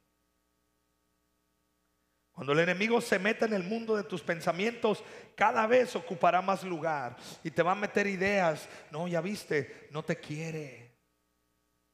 Cuando 2.33 2.55
el 2.55 2.61
enemigo 2.61 3.01
se 3.01 3.19
meta 3.19 3.45
en 3.45 3.53
el 3.53 3.63
mundo 3.63 3.95
de 3.95 4.05
tus 4.05 4.23
pensamientos, 4.23 5.05
cada 5.37 5.67
vez 5.67 5.95
ocupará 5.95 6.41
más 6.41 6.65
lugar 6.65 7.17
y 7.45 7.51
te 7.51 7.63
va 7.63 7.73
a 7.73 7.77
meter 7.77 8.07
ideas. 8.07 8.69
No, 8.91 9.07
ya 9.07 9.21
viste, 9.21 9.89
no 9.91 10.03
te 10.03 10.17
quiere. 10.17 10.97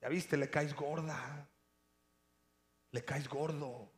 Ya 0.00 0.08
viste, 0.08 0.36
le 0.36 0.48
caes 0.48 0.74
gorda. 0.74 1.50
Le 2.92 3.04
caes 3.04 3.28
gordo. 3.28 3.90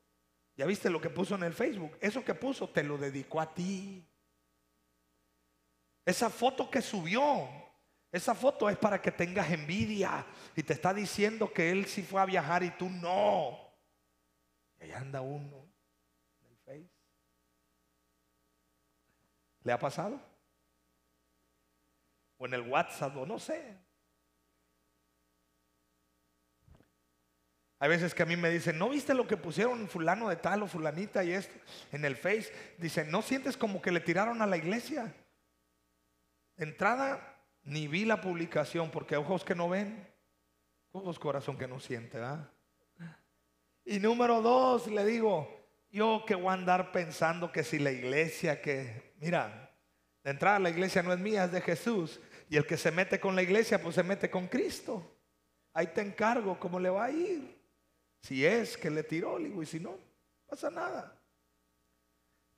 Ya 0.56 0.64
viste 0.64 0.88
lo 0.88 1.00
que 1.00 1.10
puso 1.10 1.34
en 1.34 1.42
el 1.42 1.52
Facebook. 1.52 1.96
Eso 2.00 2.24
que 2.24 2.34
puso 2.34 2.70
te 2.70 2.82
lo 2.82 2.96
dedicó 2.96 3.40
a 3.40 3.54
ti. 3.54 4.06
Esa 6.06 6.30
foto 6.30 6.70
que 6.70 6.80
subió, 6.80 7.48
esa 8.12 8.34
foto 8.34 8.68
es 8.68 8.76
para 8.76 9.00
que 9.00 9.10
tengas 9.10 9.50
envidia 9.50 10.26
y 10.56 10.62
te 10.62 10.72
está 10.72 10.92
diciendo 10.92 11.52
que 11.52 11.70
él 11.70 11.86
sí 11.86 12.02
fue 12.02 12.20
a 12.20 12.26
viajar 12.26 12.62
y 12.62 12.70
tú 12.70 12.88
no. 12.88 13.58
Y 14.78 14.84
ahí 14.84 14.92
anda 14.92 15.20
uno 15.20 15.70
¿Le 19.62 19.72
ha 19.72 19.78
pasado? 19.78 20.20
O 22.38 22.46
en 22.46 22.54
el 22.54 22.62
WhatsApp, 22.62 23.16
o 23.16 23.26
no 23.26 23.38
sé. 23.38 23.76
Hay 27.78 27.88
veces 27.88 28.14
que 28.14 28.22
a 28.22 28.26
mí 28.26 28.36
me 28.36 28.50
dicen, 28.50 28.78
¿no 28.78 28.90
viste 28.90 29.14
lo 29.14 29.26
que 29.26 29.36
pusieron 29.36 29.88
fulano 29.88 30.28
de 30.28 30.36
tal 30.36 30.62
o 30.62 30.66
fulanita 30.66 31.24
y 31.24 31.32
esto 31.32 31.54
en 31.92 32.04
el 32.04 32.16
Face? 32.16 32.52
Dicen, 32.78 33.10
¿no 33.10 33.22
sientes 33.22 33.56
como 33.56 33.80
que 33.80 33.90
le 33.90 34.00
tiraron 34.00 34.42
a 34.42 34.46
la 34.46 34.58
iglesia? 34.58 35.14
Entrada, 36.56 37.29
ni 37.62 37.88
vi 37.88 38.04
la 38.04 38.20
publicación 38.20 38.90
porque 38.90 39.16
ojos 39.16 39.44
que 39.44 39.54
no 39.54 39.68
ven, 39.68 40.08
ojos 40.92 41.18
corazón 41.18 41.56
que 41.56 41.68
no 41.68 41.80
siente, 41.80 42.18
Y 43.84 43.98
número 43.98 44.42
dos, 44.42 44.86
le 44.86 45.04
digo, 45.04 45.48
yo 45.90 46.24
que 46.26 46.34
voy 46.34 46.48
a 46.48 46.52
andar 46.52 46.92
pensando 46.92 47.52
que 47.52 47.64
si 47.64 47.78
la 47.78 47.90
iglesia, 47.90 48.60
que, 48.60 49.14
mira, 49.18 49.74
de 50.22 50.30
entrada 50.30 50.58
la 50.58 50.70
iglesia 50.70 51.02
no 51.02 51.12
es 51.12 51.18
mía, 51.18 51.44
es 51.44 51.52
de 51.52 51.60
Jesús. 51.60 52.20
Y 52.48 52.56
el 52.56 52.66
que 52.66 52.76
se 52.76 52.90
mete 52.90 53.20
con 53.20 53.36
la 53.36 53.42
iglesia, 53.42 53.80
pues 53.80 53.94
se 53.94 54.02
mete 54.02 54.30
con 54.30 54.48
Cristo. 54.48 55.16
Ahí 55.72 55.88
te 55.88 56.00
encargo 56.00 56.58
cómo 56.58 56.80
le 56.80 56.90
va 56.90 57.04
a 57.04 57.10
ir. 57.10 57.58
Si 58.22 58.44
es 58.44 58.76
que 58.76 58.90
le 58.90 59.02
tiró, 59.02 59.38
y 59.40 59.66
si 59.66 59.80
no, 59.80 59.96
pasa 60.46 60.70
nada. 60.70 61.16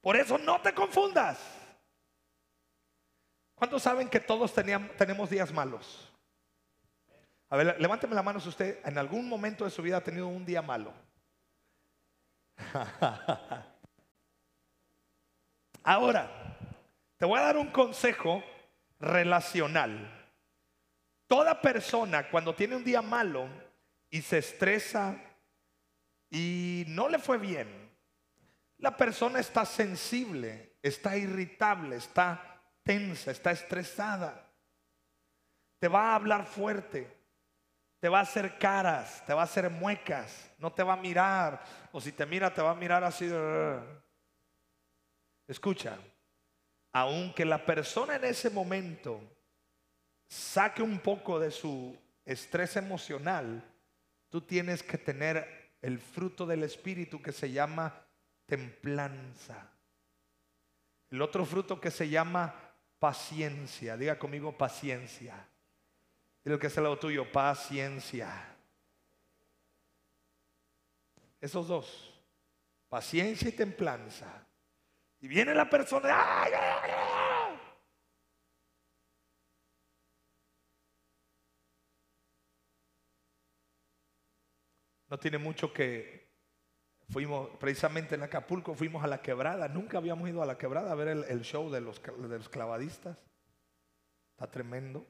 Por 0.01 0.17
eso 0.17 0.39
no 0.39 0.61
te 0.61 0.75
confundas. 0.75 1.39
¿Cuántos 3.63 3.85
saben 3.85 4.09
que 4.09 4.19
todos 4.19 4.53
teníamos, 4.53 4.91
tenemos 4.97 5.31
días 5.31 5.53
malos? 5.53 6.13
A 7.49 7.57
ver, 7.57 7.81
levánteme 7.81 8.13
la 8.13 8.25
mano 8.25 8.41
si 8.41 8.49
usted 8.49 8.81
en 8.85 8.99
algún 8.99 9.29
momento 9.29 9.65
de 9.65 9.71
su 9.71 9.83
vida 9.83 9.99
ha 9.99 10.03
tenido 10.03 10.27
un 10.27 10.45
día 10.45 10.63
malo. 10.63 10.93
Ahora, 15.85 16.59
te 17.17 17.25
voy 17.25 17.39
a 17.39 17.43
dar 17.43 17.57
un 17.57 17.71
consejo 17.71 18.43
relacional. 18.99 20.11
Toda 21.29 21.61
persona 21.61 22.29
cuando 22.31 22.57
tiene 22.57 22.75
un 22.75 22.83
día 22.83 23.01
malo 23.01 23.49
y 24.11 24.23
se 24.23 24.39
estresa 24.39 25.17
y 26.29 26.83
no 26.89 27.09
le 27.09 27.21
fue 27.21 27.39
bien, 27.39 27.97
la 28.79 28.97
persona 28.97 29.39
está 29.39 29.65
sensible, 29.65 30.79
está 30.83 31.17
irritable, 31.17 31.95
está 31.95 32.52
tensa, 32.83 33.31
está 33.31 33.51
estresada. 33.51 34.49
Te 35.79 35.89
va 35.89 36.13
a 36.13 36.15
hablar 36.15 36.47
fuerte, 36.47 37.11
te 37.99 38.09
va 38.09 38.21
a 38.21 38.23
hacer 38.23 38.59
caras, 38.59 39.25
te 39.27 39.35
va 39.35 39.43
a 39.43 39.45
hacer 39.45 39.69
muecas, 39.71 40.51
no 40.59 40.73
te 40.73 40.83
va 40.83 40.95
a 40.95 40.97
mirar, 40.97 41.63
o 41.93 42.01
si 42.01 42.13
te 42.13 42.27
mira, 42.27 42.53
te 42.53 42.63
va 42.63 42.71
a 42.71 42.75
mirar 42.75 43.03
así. 43.05 43.31
Escucha, 45.49 45.99
aunque 46.93 47.45
la 47.45 47.65
persona 47.65 48.17
en 48.17 48.25
ese 48.25 48.51
momento 48.51 49.21
saque 50.29 50.83
un 50.83 50.99
poco 51.01 51.39
de 51.39 51.51
su 51.51 51.97
estrés 52.25 52.77
emocional, 52.77 53.63
tú 54.29 54.41
tienes 54.41 54.83
que 54.83 54.99
tener 54.99 55.73
el 55.83 55.99
fruto 55.99 56.47
del 56.47 56.63
Espíritu 56.63 57.21
que 57.21 57.33
se 57.33 57.51
llama 57.51 57.93
templanza. 58.47 59.69
El 61.11 61.21
otro 61.21 61.45
fruto 61.45 61.81
que 61.81 61.91
se 61.91 62.09
llama 62.09 62.55
paciencia. 63.03 63.97
Diga 63.97 64.17
conmigo 64.17 64.57
paciencia. 64.57 65.35
Lo 66.45 66.57
que 66.57 66.69
es 66.69 66.77
el 66.77 66.85
lado 66.85 67.01
tuyo, 67.01 67.33
paciencia. 67.33 68.31
Esos 71.41 71.67
dos, 71.67 72.15
paciencia 72.89 73.49
y 73.49 73.53
templanza. 73.53 74.47
Y 75.21 75.27
viene 75.27 75.53
la 75.53 75.69
persona, 75.69 76.47
No 85.09 85.19
tiene 85.19 85.39
mucho 85.39 85.73
que 85.73 86.22
fuimos, 87.13 87.51
precisamente 87.61 88.15
en 88.15 88.23
Acapulco, 88.23 88.75
fuimos 88.75 89.05
a 89.05 89.07
la 89.07 89.21
quebrada. 89.21 89.69
Nunca 89.69 89.99
habíamos 89.99 90.29
ido 90.29 90.43
a 90.43 90.47
la 90.47 90.57
quebrada 90.57 90.91
a 90.91 90.95
ver 90.95 91.09
el, 91.09 91.43
show 91.43 91.71
de 91.71 91.83
los, 91.83 92.03
de 92.03 92.39
los 92.39 92.49
clavadistas. 92.49 93.19
Está 94.33 94.51
tremendo. 94.51 95.07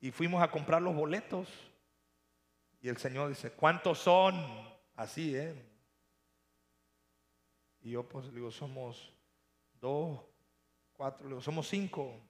Y 0.00 0.10
fuimos 0.10 0.42
a 0.42 0.50
comprar 0.50 0.82
los 0.82 0.94
boletos. 0.94 1.48
Y 2.82 2.88
el 2.88 2.98
Señor 2.98 3.30
dice, 3.30 3.50
¿cuántos 3.50 3.98
son? 3.98 4.34
Así, 4.94 5.34
¿eh? 5.34 5.54
Y 7.80 7.92
yo 7.92 8.06
pues 8.06 8.32
digo, 8.32 8.50
somos 8.50 9.12
dos, 9.80 10.20
cuatro, 10.92 11.26
digo, 11.26 11.40
somos 11.40 11.66
cinco. 11.66 12.20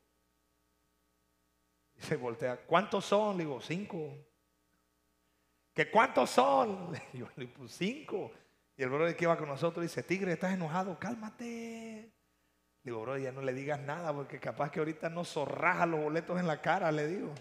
Y 1.96 2.02
se 2.02 2.14
voltea, 2.16 2.64
¿cuántos 2.64 3.04
son? 3.04 3.36
Le 3.36 3.44
digo, 3.44 3.60
cinco. 3.60 4.16
¿Que 5.74 5.90
cuántos 5.90 6.30
son? 6.30 6.92
Y 7.12 7.18
yo 7.18 7.28
pues 7.56 7.72
cinco. 7.72 8.32
Y 8.76 8.82
el 8.82 8.90
brother 8.90 9.16
que 9.16 9.24
iba 9.24 9.36
con 9.36 9.48
nosotros 9.48 9.82
dice, 9.82 10.02
Tigre, 10.02 10.32
estás 10.32 10.54
enojado, 10.54 10.98
cálmate. 10.98 12.12
Digo, 12.82 13.00
bro, 13.00 13.18
ya 13.18 13.32
no 13.32 13.40
le 13.40 13.52
digas 13.52 13.80
nada 13.80 14.12
porque 14.12 14.38
capaz 14.38 14.70
que 14.70 14.78
ahorita 14.78 15.08
no 15.08 15.24
zorraja 15.24 15.86
los 15.86 16.00
boletos 16.00 16.38
en 16.38 16.46
la 16.46 16.60
cara, 16.60 16.92
le 16.92 17.06
digo. 17.06 17.34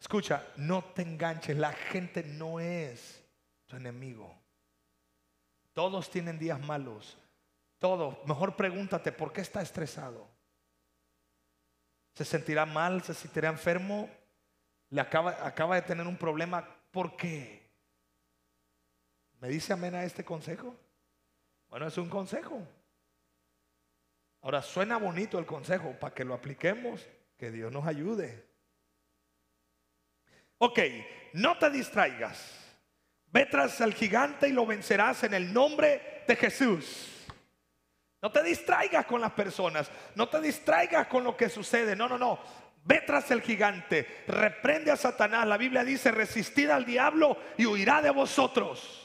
Escucha, 0.00 0.46
no 0.56 0.84
te 0.84 1.02
enganches, 1.02 1.56
la 1.56 1.72
gente 1.72 2.22
no 2.24 2.60
es 2.60 3.24
tu 3.66 3.76
enemigo. 3.76 4.34
Todos 5.72 6.10
tienen 6.10 6.38
días 6.38 6.60
malos. 6.60 7.16
Todos. 7.78 8.16
Mejor 8.26 8.56
pregúntate, 8.56 9.12
¿por 9.12 9.32
qué 9.32 9.40
está 9.40 9.62
estresado? 9.62 10.26
¿Se 12.14 12.24
sentirá 12.24 12.66
mal? 12.66 13.02
¿Se 13.02 13.14
sentirá 13.14 13.48
enfermo? 13.48 14.08
¿Le 14.90 15.00
acaba, 15.00 15.46
acaba 15.46 15.76
de 15.76 15.82
tener 15.82 16.06
un 16.06 16.16
problema? 16.16 16.66
¿Por 16.90 17.16
qué? 17.16 17.68
¿Me 19.40 19.48
dice 19.48 19.72
amén 19.72 19.94
a 19.94 20.04
este 20.04 20.24
consejo? 20.24 20.74
Bueno, 21.68 21.86
es 21.86 21.98
un 21.98 22.08
consejo. 22.08 22.62
Ahora, 24.42 24.62
suena 24.62 24.96
bonito 24.98 25.38
el 25.38 25.46
consejo 25.46 25.92
para 25.98 26.14
que 26.14 26.24
lo 26.24 26.34
apliquemos, 26.34 27.06
que 27.36 27.50
Dios 27.50 27.72
nos 27.72 27.86
ayude. 27.86 28.46
Ok, 30.58 30.78
no 31.32 31.58
te 31.58 31.70
distraigas. 31.70 32.64
Ve 33.26 33.46
tras 33.46 33.80
al 33.80 33.94
gigante 33.94 34.48
y 34.48 34.52
lo 34.52 34.64
vencerás 34.64 35.24
en 35.24 35.34
el 35.34 35.52
nombre 35.52 36.22
de 36.28 36.36
Jesús. 36.36 37.10
No 38.22 38.30
te 38.30 38.42
distraigas 38.42 39.04
con 39.04 39.20
las 39.20 39.32
personas, 39.32 39.90
no 40.14 40.28
te 40.28 40.40
distraigas 40.40 41.08
con 41.08 41.24
lo 41.24 41.36
que 41.36 41.48
sucede. 41.48 41.96
No, 41.96 42.08
no, 42.08 42.16
no. 42.16 42.38
Ve 42.86 43.00
tras 43.00 43.30
el 43.30 43.40
gigante, 43.40 44.24
reprende 44.28 44.90
a 44.90 44.96
Satanás. 44.96 45.46
La 45.46 45.56
Biblia 45.56 45.82
dice, 45.82 46.10
resistid 46.10 46.68
al 46.68 46.84
diablo 46.84 47.38
y 47.56 47.64
huirá 47.64 48.02
de 48.02 48.10
vosotros. 48.10 49.00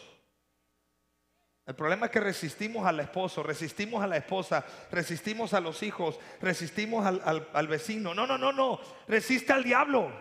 El 1.65 1.76
problema 1.76 2.08
es 2.08 2.12
que 2.12 2.20
resistimos 2.20 2.86
al 2.86 3.00
esposo, 3.00 3.42
resistimos 3.42 4.04
a 4.04 4.08
la 4.08 4.18
esposa, 4.18 4.65
resistimos 4.92 5.54
a 5.54 5.62
los 5.62 5.82
hijos, 5.82 6.20
resistimos 6.42 7.06
al, 7.06 7.48
al 7.54 7.68
vecino. 7.68 8.13
No, 8.13 8.28
no, 8.28 8.38
no, 8.38 8.52
no. 8.52 8.82
Resiste 9.08 9.54
al 9.54 9.63
diablo. 9.63 10.12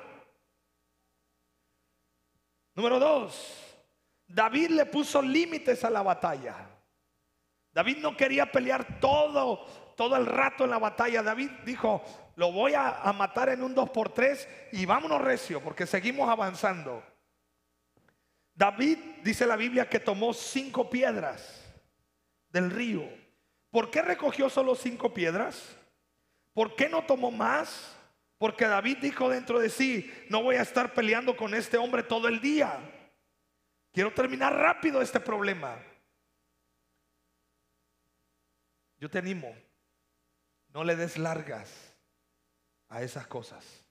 Número 2.75 3.01
dos, 3.01 3.59
David 4.29 4.71
le 4.71 4.87
puso 4.87 5.21
límites 5.21 5.83
a 5.85 5.90
la 5.90 6.03
batalla. 6.03 6.55
David 7.73 7.97
no 7.99 8.16
quería 8.16 8.53
pelear 8.53 9.01
todo, 9.01 9.64
todo 9.97 10.14
el 10.14 10.27
rato 10.27 10.62
en 10.62 10.71
la 10.71 10.79
batalla. 10.79 11.23
David 11.23 11.51
dijo, 11.64 12.05
lo 12.38 12.53
voy 12.53 12.72
a, 12.77 13.12
matar 13.14 13.48
en 13.48 13.64
un 13.64 13.74
2 13.74 13.90
por 13.90 14.14
3 14.14 14.48
y 14.70 14.87
vámonos 14.87 15.20
recio 15.20 15.61
porque 15.61 15.88
seguimos 15.88 16.29
avanzando. 16.29 17.03
David 18.55 18.96
dice 19.24 19.44
la 19.44 19.57
Biblia 19.57 19.88
que 19.88 19.98
tomó 19.98 20.33
cinco 20.33 20.88
piedras 20.88 21.64
del 22.51 22.70
río. 22.70 23.03
¿Por 23.72 23.90
qué 23.90 24.03
recogió 24.03 24.48
solo 24.48 24.77
cinco 24.77 25.12
piedras? 25.12 25.77
¿Por 26.55 26.77
qué 26.77 26.88
no 26.88 27.05
tomó 27.05 27.33
más? 27.33 27.96
Porque 28.38 28.66
David 28.68 28.98
dijo 28.98 29.29
dentro 29.29 29.59
de 29.59 29.68
sí, 29.68 30.09
no 30.31 30.40
voy 30.40 30.55
a 30.55 30.62
estar 30.62 30.94
peleando 30.94 31.37
con 31.37 31.55
este 31.55 31.77
hombre 31.77 32.05
todo 32.05 32.29
el 32.29 32.40
día. 32.40 32.79
Quiero 33.92 34.14
terminar 34.14 34.55
rápido 34.55 35.03
este 35.03 35.18
problema. 35.18 35.77
Yo 39.01 39.11
te 39.11 39.18
animo, 39.18 39.53
no 40.68 40.85
le 40.85 40.94
des 40.94 41.18
largas 41.18 41.88
a 42.88 43.03
esas 43.03 43.27
cosas. 43.27 43.85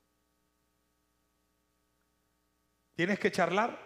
¿Tienes 2.94 3.20
que 3.20 3.32
charlar? 3.32 3.78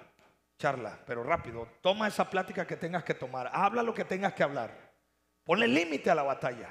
Charla, 0.57 0.99
pero 1.05 1.23
rápido. 1.23 1.67
Toma 1.81 2.07
esa 2.07 2.29
plática 2.29 2.65
que 2.65 2.77
tengas 2.77 3.03
que 3.03 3.13
tomar. 3.13 3.49
Habla 3.53 3.83
lo 3.83 3.93
que 3.93 4.05
tengas 4.05 4.33
que 4.33 4.43
hablar. 4.43 4.93
Ponle 5.43 5.67
límite 5.67 6.09
a 6.09 6.15
la 6.15 6.23
batalla. 6.23 6.69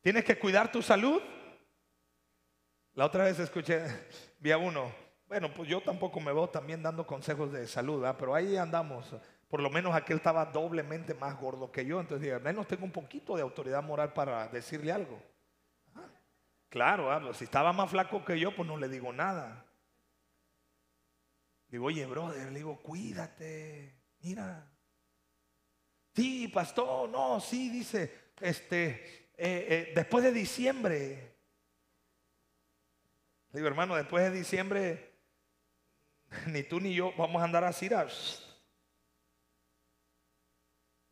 ¿Tienes 0.00 0.24
que 0.24 0.38
cuidar 0.38 0.70
tu 0.70 0.80
salud? 0.80 1.20
La 2.94 3.06
otra 3.06 3.24
vez 3.24 3.38
escuché, 3.38 3.82
vi 4.38 4.52
a 4.52 4.58
uno. 4.58 4.92
Bueno, 5.26 5.52
pues 5.52 5.68
yo 5.68 5.80
tampoco 5.80 6.20
me 6.20 6.32
veo 6.32 6.48
también 6.48 6.82
dando 6.82 7.06
consejos 7.06 7.52
de 7.52 7.66
salud, 7.66 8.04
pero 8.18 8.34
ahí 8.34 8.56
andamos. 8.56 9.14
Por 9.48 9.60
lo 9.60 9.70
menos 9.70 9.94
aquel 9.94 10.18
estaba 10.18 10.44
doblemente 10.46 11.14
más 11.14 11.38
gordo 11.38 11.72
que 11.72 11.84
yo. 11.84 12.00
Entonces 12.00 12.22
dije, 12.22 12.34
al 12.34 12.42
menos 12.42 12.66
tengo 12.66 12.84
un 12.84 12.92
poquito 12.92 13.34
de 13.34 13.42
autoridad 13.42 13.82
moral 13.82 14.12
para 14.12 14.46
decirle 14.48 14.92
algo. 14.92 15.20
Claro, 16.68 17.10
hablo. 17.10 17.32
Si 17.34 17.44
estaba 17.44 17.72
más 17.72 17.90
flaco 17.90 18.24
que 18.24 18.38
yo, 18.38 18.54
pues 18.54 18.68
no 18.68 18.76
le 18.76 18.88
digo 18.88 19.12
nada. 19.12 19.64
Digo, 21.68 21.86
oye, 21.86 22.06
brother, 22.06 22.50
le 22.50 22.58
digo, 22.58 22.80
cuídate, 22.82 23.94
mira. 24.20 24.70
Sí, 26.14 26.48
pastor, 26.48 27.08
no, 27.08 27.40
sí, 27.40 27.68
dice, 27.68 28.32
este, 28.40 29.30
eh, 29.36 29.66
eh, 29.68 29.92
después 29.94 30.24
de 30.24 30.32
diciembre. 30.32 31.36
digo, 33.52 33.66
hermano, 33.66 33.94
después 33.96 34.24
de 34.24 34.38
diciembre, 34.38 35.12
ni 36.46 36.62
tú 36.62 36.80
ni 36.80 36.94
yo 36.94 37.12
vamos 37.16 37.40
a 37.40 37.44
andar 37.44 37.64
así. 37.64 37.88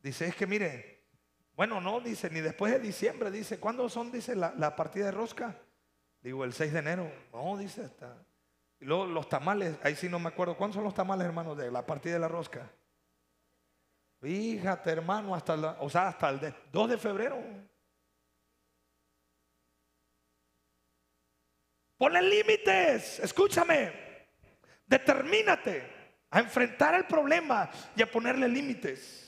Dice, 0.00 0.26
es 0.26 0.34
que 0.36 0.46
mire, 0.46 0.95
bueno, 1.56 1.80
no, 1.80 2.00
dice, 2.00 2.28
ni 2.28 2.42
después 2.42 2.70
de 2.70 2.78
diciembre, 2.78 3.30
dice, 3.30 3.58
¿cuándo 3.58 3.88
son, 3.88 4.12
dice, 4.12 4.36
la, 4.36 4.76
partida 4.76 5.06
de 5.06 5.12
rosca? 5.12 5.56
Digo, 6.20 6.44
el 6.44 6.52
6 6.52 6.72
de 6.74 6.78
enero. 6.78 7.10
No, 7.32 7.56
dice, 7.56 7.84
está. 7.84 8.14
Y 8.78 8.84
luego 8.84 9.06
los 9.06 9.26
tamales, 9.26 9.78
ahí 9.82 9.96
sí 9.96 10.06
no 10.06 10.18
me 10.18 10.28
acuerdo. 10.28 10.54
¿Cuántos 10.54 10.74
son 10.74 10.84
los 10.84 10.92
tamales, 10.92 11.26
hermano, 11.26 11.54
de 11.54 11.70
la 11.70 11.86
partida 11.86 12.14
de 12.14 12.20
la 12.20 12.28
rosca? 12.28 12.70
Fíjate, 14.20 14.90
hermano, 14.90 15.34
hasta, 15.34 15.54
o 15.80 15.88
sea, 15.88 16.08
hasta 16.08 16.28
el 16.28 16.54
2 16.70 16.90
de 16.90 16.98
febrero. 16.98 17.42
Ponle 21.96 22.20
límites, 22.20 23.20
escúchame. 23.20 23.92
Determínate 24.86 25.96
a 26.30 26.40
enfrentar 26.40 26.94
el 26.94 27.06
problema 27.06 27.70
y 27.96 28.02
a 28.02 28.10
ponerle 28.10 28.46
límites. 28.46 29.25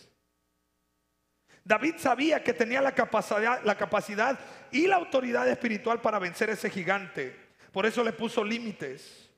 David 1.69 1.97
sabía 1.99 2.43
que 2.43 2.55
tenía 2.55 2.81
la 2.81 2.95
capacidad, 2.95 4.39
y 4.73 4.87
la 4.87 4.97
autoridad 4.97 5.47
espiritual 5.47 6.01
para 6.01 6.19
vencer 6.19 6.49
ese 6.49 6.71
gigante. 6.71 7.37
Por 7.71 7.85
eso 7.85 8.03
le 8.03 8.15
puso 8.15 8.43
límites. 8.43 9.29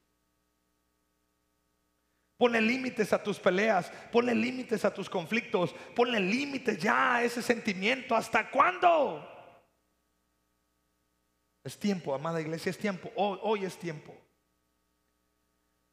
Ponle 2.37 2.61
límites 2.61 3.13
a 3.13 3.21
tus 3.21 3.41
peleas, 3.41 3.91
ponle 4.13 4.33
límites 4.33 4.85
a 4.85 4.95
tus 4.95 5.11
conflictos, 5.11 5.75
ponle 5.97 6.21
límites 6.21 6.79
ya 6.79 7.17
a 7.17 7.25
ese 7.25 7.43
sentimiento. 7.43 8.15
¿Hasta 8.15 8.49
cuándo? 8.49 9.27
Es 11.65 11.77
tiempo, 11.77 12.15
amada 12.15 12.41
iglesia, 12.41 12.71
es 12.71 12.79
tiempo. 12.79 13.11
Hoy 13.17 13.65
es 13.65 13.77
tiempo. 13.77 14.17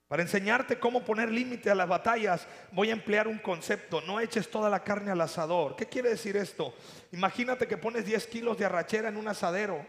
Para 0.08 0.22
enseñarte 0.22 0.80
cómo 0.80 1.04
poner 1.04 1.30
límite 1.30 1.70
a 1.70 1.76
las 1.76 1.88
batallas, 1.88 2.48
voy 2.72 2.90
a 2.90 2.94
emplear 2.94 3.28
un 3.28 3.40
concepto. 3.40 4.00
No 4.02 4.22
eches 4.22 4.50
toda 4.50 4.70
la 4.70 4.84
carne 4.84 5.12
al 5.12 5.20
asador. 5.20 5.76
¿Qué 5.76 5.86
quiere 5.88 6.10
decir 6.10 6.38
esto? 6.38 6.74
Imagínate 7.12 7.68
que 7.68 7.78
pones 7.78 8.06
10 8.06 8.26
kilos 8.28 8.58
de 8.58 8.66
arrachera 8.66 9.10
en 9.10 9.18
un 9.18 9.28
asadero. 9.28 9.86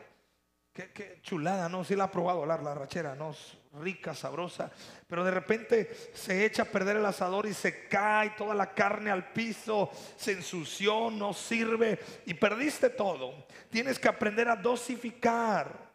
Qué, 0.73 1.21
chulada, 1.23 1.69
¿no? 1.69 1.85
Sí 1.85 1.97
la 1.97 2.05
ha 2.05 2.11
probado 2.11 2.47
la, 2.47 2.57
la 2.59 2.73
arrachera, 2.73 3.15
¿no? 3.15 3.35
Rica, 3.81 4.13
sabrosa. 4.13 4.71
Pero 5.07 5.25
de 5.25 5.31
repente 5.31 6.11
se 6.15 6.45
echa 6.45 6.63
a 6.63 6.67
perder 6.67 6.97
el 6.97 7.07
asador 7.07 7.47
y 7.47 7.55
se 7.55 7.87
cae 7.87 8.31
toda 8.31 8.55
la 8.55 8.75
carne 8.75 9.11
al 9.11 9.33
piso. 9.33 9.91
Se 10.17 10.33
ensució, 10.33 11.11
no 11.11 11.33
sirve 11.33 11.99
y 12.27 12.35
perdiste 12.35 12.91
todo. 12.91 13.47
Tienes 13.71 13.99
que 14.01 14.09
aprender 14.09 14.49
a 14.49 14.57
dosificar. 14.57 15.93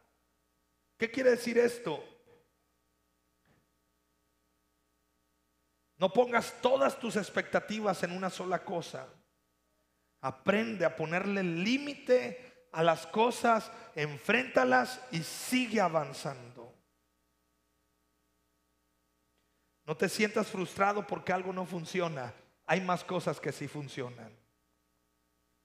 ¿Qué 0.97 1.11
quiere 1.11 1.31
decir 1.31 1.57
esto? 1.57 2.12
No 6.03 6.11
pongas 6.11 6.55
todas 6.61 6.99
tus 6.99 7.15
expectativas 7.15 8.03
en 8.03 8.11
una 8.11 8.29
sola 8.29 8.65
cosa. 8.65 9.07
Aprende 10.19 10.83
a 10.83 10.97
ponerle 10.97 11.41
límite 11.41 12.67
a 12.73 12.83
las 12.83 13.07
cosas, 13.07 13.71
enfréntalas 13.95 14.99
y 15.11 15.23
sigue 15.23 15.79
avanzando. 15.79 16.75
No 19.85 19.95
te 19.95 20.09
sientas 20.09 20.47
frustrado 20.47 21.07
porque 21.07 21.31
algo 21.31 21.53
no 21.53 21.65
funciona. 21.65 22.33
Hay 22.65 22.81
más 22.81 23.05
cosas 23.05 23.39
que 23.39 23.53
sí 23.53 23.69
funcionan. 23.69 24.37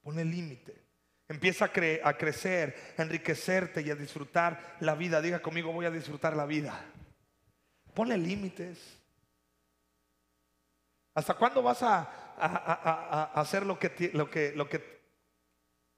Pone 0.02 0.24
límite. 0.24 0.80
Empieza 1.26 1.64
a, 1.64 2.08
a, 2.08 2.16
crecer, 2.16 2.94
a 2.96 3.02
enriquecerte 3.02 3.82
y 3.82 3.90
a 3.90 3.96
disfrutar 3.96 4.76
la 4.78 4.94
vida. 4.94 5.20
Diga 5.20 5.42
conmigo, 5.42 5.72
voy 5.72 5.86
a 5.86 5.90
disfrutar 5.90 6.36
la 6.36 6.46
vida. 6.46 6.80
Ponle 7.92 8.16
límites. 8.16 8.97
¿Hasta 11.18 11.34
cuándo 11.34 11.64
vas 11.64 11.82
a, 11.82 13.32
hacer 13.34 13.66
lo 13.66 13.76
que, 13.76 15.02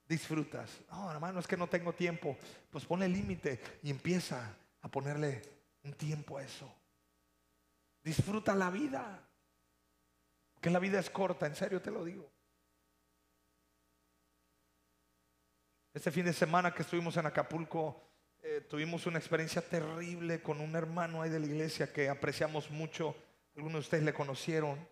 disfrutas? 0.09 0.81
No, 0.91 1.11
hermano, 1.11 1.41
es 1.41 1.47
que 1.47 1.59
no 1.59 1.69
tengo 1.69 1.93
tiempo. 1.93 2.39
Pues 2.71 2.87
pone 2.87 3.07
límite 3.07 3.61
y 3.83 3.91
empieza 3.91 4.57
a 4.81 4.89
ponerle 4.89 5.43
un 5.83 5.93
tiempo 5.93 6.39
a 6.39 6.43
eso. 6.43 6.75
Disfruta 8.03 8.55
la 8.55 8.71
vida. 8.71 9.29
Que 10.59 10.71
la 10.71 10.79
vida 10.79 10.99
es 10.99 11.11
corta, 11.11 11.47
en 11.47 11.55
serio 11.55 11.83
te 11.83 11.91
lo 11.91 12.03
digo. 12.03 12.33
Este 15.93 16.11
fin 16.11 16.25
de 16.25 16.33
semana 16.33 16.73
que 16.73 16.81
estuvimos 16.81 17.15
en 17.19 17.27
Acapulco, 17.27 18.09
eh, 18.41 18.63
tuvimos 18.63 19.05
una 19.05 19.19
experiencia 19.19 19.61
terrible 19.61 20.43
con 20.43 20.63
un 20.63 20.75
hermano 20.77 21.21
ahí 21.21 21.29
de 21.29 21.41
la 21.41 21.47
iglesia 21.47 21.93
que 21.93 22.09
apreciamos 22.09 22.71
mucho. 22.71 23.15
Algunos 23.55 23.75
de 23.75 23.81
ustedes 23.81 24.05
le 24.05 24.15
conocieron 24.15 24.89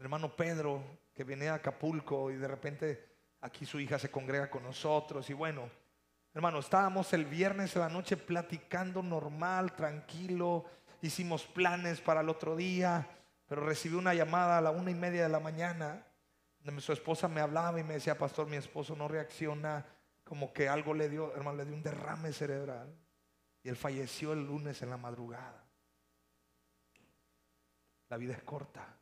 hermano 0.00 0.34
Pedro, 0.34 0.82
que 1.12 1.24
viene 1.24 1.48
a 1.48 1.54
Acapulco 1.54 2.30
y 2.30 2.36
de 2.36 2.48
repente 2.48 3.08
aquí 3.42 3.66
su 3.66 3.78
hija 3.78 3.98
se 3.98 4.10
congrega 4.10 4.50
con 4.50 4.62
nosotros. 4.62 5.28
Y 5.28 5.34
bueno, 5.34 5.68
hermano, 6.32 6.58
estábamos 6.58 7.12
el 7.12 7.26
viernes 7.26 7.74
de 7.74 7.80
la 7.80 7.90
noche 7.90 8.16
platicando 8.16 9.02
normal, 9.02 9.76
tranquilo, 9.76 10.64
hicimos 11.02 11.44
planes 11.46 12.00
para 12.00 12.22
el 12.22 12.30
otro 12.30 12.56
día, 12.56 13.06
pero 13.46 13.64
recibí 13.64 13.94
una 13.94 14.14
llamada 14.14 14.58
a 14.58 14.60
la 14.62 14.70
una 14.70 14.90
y 14.90 14.94
media 14.94 15.22
de 15.24 15.28
la 15.28 15.40
mañana, 15.40 16.06
donde 16.60 16.80
su 16.80 16.92
esposa 16.92 17.28
me 17.28 17.40
hablaba 17.40 17.78
y 17.78 17.84
me 17.84 17.94
decía, 17.94 18.16
pastor, 18.16 18.46
mi 18.46 18.56
esposo 18.56 18.96
no 18.96 19.06
reacciona, 19.06 19.84
como 20.24 20.52
que 20.52 20.68
algo 20.68 20.94
le 20.94 21.08
dio, 21.08 21.34
hermano, 21.34 21.58
le 21.58 21.64
dio 21.66 21.74
un 21.74 21.82
derrame 21.82 22.32
cerebral. 22.32 22.94
Y 23.62 23.68
él 23.68 23.76
falleció 23.76 24.32
el 24.32 24.46
lunes 24.46 24.80
en 24.80 24.88
la 24.88 24.96
madrugada. 24.96 25.62
La 28.08 28.16
vida 28.16 28.32
es 28.32 28.42
corta. 28.42 28.99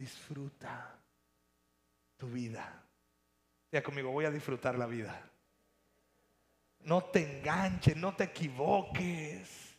Disfruta 0.00 0.98
tu 2.16 2.26
vida. 2.26 2.82
Ya 3.70 3.82
conmigo, 3.82 4.10
voy 4.10 4.24
a 4.24 4.30
disfrutar 4.30 4.78
la 4.78 4.86
vida. 4.86 5.20
No 6.78 7.04
te 7.04 7.20
enganches, 7.20 7.94
no 7.98 8.16
te 8.16 8.24
equivoques. 8.24 9.76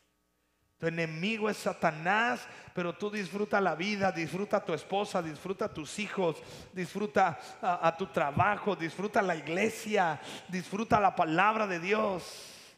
Tu 0.78 0.86
enemigo 0.86 1.50
es 1.50 1.58
Satanás, 1.58 2.48
pero 2.76 2.96
tú 2.96 3.10
disfruta 3.10 3.60
la 3.60 3.74
vida, 3.74 4.12
disfruta 4.12 4.58
a 4.58 4.64
tu 4.64 4.76
esposa, 4.76 5.24
disfruta 5.24 5.66
a 5.66 5.74
tus 5.74 5.98
hijos, 5.98 6.38
disfruta 6.72 7.40
a, 7.60 7.88
a 7.88 7.98
tu 7.98 8.06
trabajo, 8.06 8.76
disfruta 8.76 9.24
la 9.24 9.36
iglesia, 9.36 10.22
disfruta 10.48 11.00
la 11.00 11.16
palabra 11.16 11.66
de 11.66 11.80
Dios. 11.80 12.78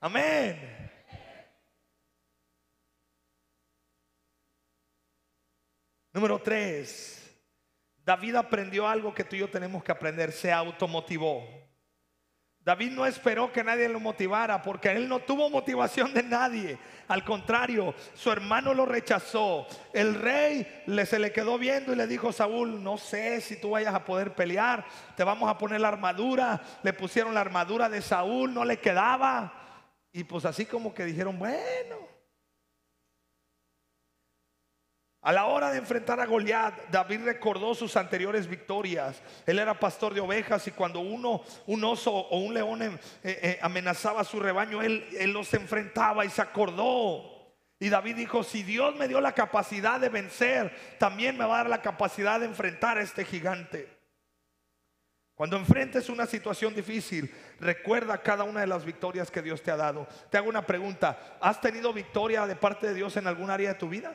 Amén. 0.00 0.93
Número 6.14 6.38
tres, 6.38 7.36
David 8.04 8.36
aprendió 8.36 8.86
algo 8.86 9.12
que 9.12 9.24
tú 9.24 9.34
y 9.34 9.40
yo 9.40 9.50
tenemos 9.50 9.82
que 9.82 9.90
aprender, 9.90 10.30
se 10.30 10.52
automotivó. 10.52 11.44
David 12.60 12.92
no 12.92 13.04
esperó 13.04 13.52
que 13.52 13.64
nadie 13.64 13.88
lo 13.88 13.98
motivara 13.98 14.62
porque 14.62 14.92
él 14.92 15.08
no 15.08 15.18
tuvo 15.18 15.50
motivación 15.50 16.14
de 16.14 16.22
nadie. 16.22 16.78
Al 17.08 17.24
contrario, 17.24 17.96
su 18.14 18.30
hermano 18.30 18.72
lo 18.72 18.86
rechazó. 18.86 19.66
El 19.92 20.14
rey 20.14 20.84
le, 20.86 21.04
se 21.04 21.18
le 21.18 21.32
quedó 21.32 21.58
viendo 21.58 21.92
y 21.92 21.96
le 21.96 22.06
dijo, 22.06 22.32
Saúl, 22.32 22.80
no 22.82 22.96
sé 22.96 23.40
si 23.40 23.60
tú 23.60 23.70
vayas 23.70 23.92
a 23.92 24.04
poder 24.04 24.36
pelear. 24.36 24.86
Te 25.16 25.24
vamos 25.24 25.50
a 25.50 25.58
poner 25.58 25.80
la 25.80 25.88
armadura. 25.88 26.62
Le 26.84 26.92
pusieron 26.92 27.34
la 27.34 27.40
armadura 27.40 27.88
de 27.88 28.00
Saúl, 28.00 28.54
no 28.54 28.64
le 28.64 28.78
quedaba. 28.78 29.52
Y 30.12 30.22
pues 30.22 30.44
así 30.44 30.64
como 30.64 30.94
que 30.94 31.04
dijeron, 31.04 31.38
bueno, 31.38 32.13
A 35.24 35.32
la 35.32 35.46
hora 35.46 35.70
de 35.70 35.78
enfrentar 35.78 36.20
a 36.20 36.26
Goliat, 36.26 36.90
David 36.90 37.24
recordó 37.24 37.74
sus 37.74 37.96
anteriores 37.96 38.46
victorias. 38.46 39.22
Él 39.46 39.58
era 39.58 39.80
pastor 39.80 40.12
de 40.12 40.20
ovejas 40.20 40.66
y 40.68 40.70
cuando 40.72 41.00
uno, 41.00 41.42
un 41.66 41.82
oso 41.82 42.12
o 42.12 42.40
un 42.40 42.52
león 42.52 42.82
eh, 42.82 42.98
eh, 43.22 43.58
amenazaba 43.62 44.20
a 44.20 44.24
su 44.24 44.38
rebaño, 44.38 44.82
él, 44.82 45.08
él 45.18 45.32
los 45.32 45.54
enfrentaba 45.54 46.26
y 46.26 46.28
se 46.28 46.42
acordó. 46.42 47.56
Y 47.80 47.88
David 47.88 48.16
dijo, 48.16 48.44
si 48.44 48.62
Dios 48.64 48.96
me 48.96 49.08
dio 49.08 49.18
la 49.22 49.32
capacidad 49.32 49.98
de 49.98 50.10
vencer, 50.10 50.76
también 50.98 51.38
me 51.38 51.46
va 51.46 51.54
a 51.54 51.58
dar 51.62 51.70
la 51.70 51.80
capacidad 51.80 52.38
de 52.38 52.44
enfrentar 52.44 52.98
a 52.98 53.02
este 53.02 53.24
gigante. 53.24 53.88
Cuando 55.34 55.56
enfrentes 55.56 56.10
una 56.10 56.26
situación 56.26 56.74
difícil, 56.74 57.34
recuerda 57.60 58.18
cada 58.18 58.44
una 58.44 58.60
de 58.60 58.66
las 58.66 58.84
victorias 58.84 59.30
que 59.30 59.40
Dios 59.40 59.62
te 59.62 59.70
ha 59.70 59.76
dado. 59.76 60.06
Te 60.30 60.36
hago 60.36 60.50
una 60.50 60.66
pregunta, 60.66 61.38
¿has 61.40 61.62
tenido 61.62 61.94
victoria 61.94 62.46
de 62.46 62.56
parte 62.56 62.88
de 62.88 62.94
Dios 62.94 63.16
en 63.16 63.26
algún 63.26 63.48
área 63.48 63.72
de 63.72 63.78
tu 63.78 63.88
vida? 63.88 64.14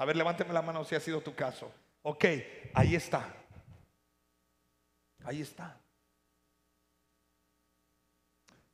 A 0.00 0.06
ver, 0.06 0.16
levánteme 0.16 0.54
la 0.54 0.62
mano 0.62 0.82
si 0.82 0.94
ha 0.94 1.00
sido 1.00 1.20
tu 1.20 1.34
caso. 1.34 1.70
Ok, 2.00 2.24
ahí 2.72 2.94
está. 2.94 3.34
Ahí 5.22 5.42
está. 5.42 5.78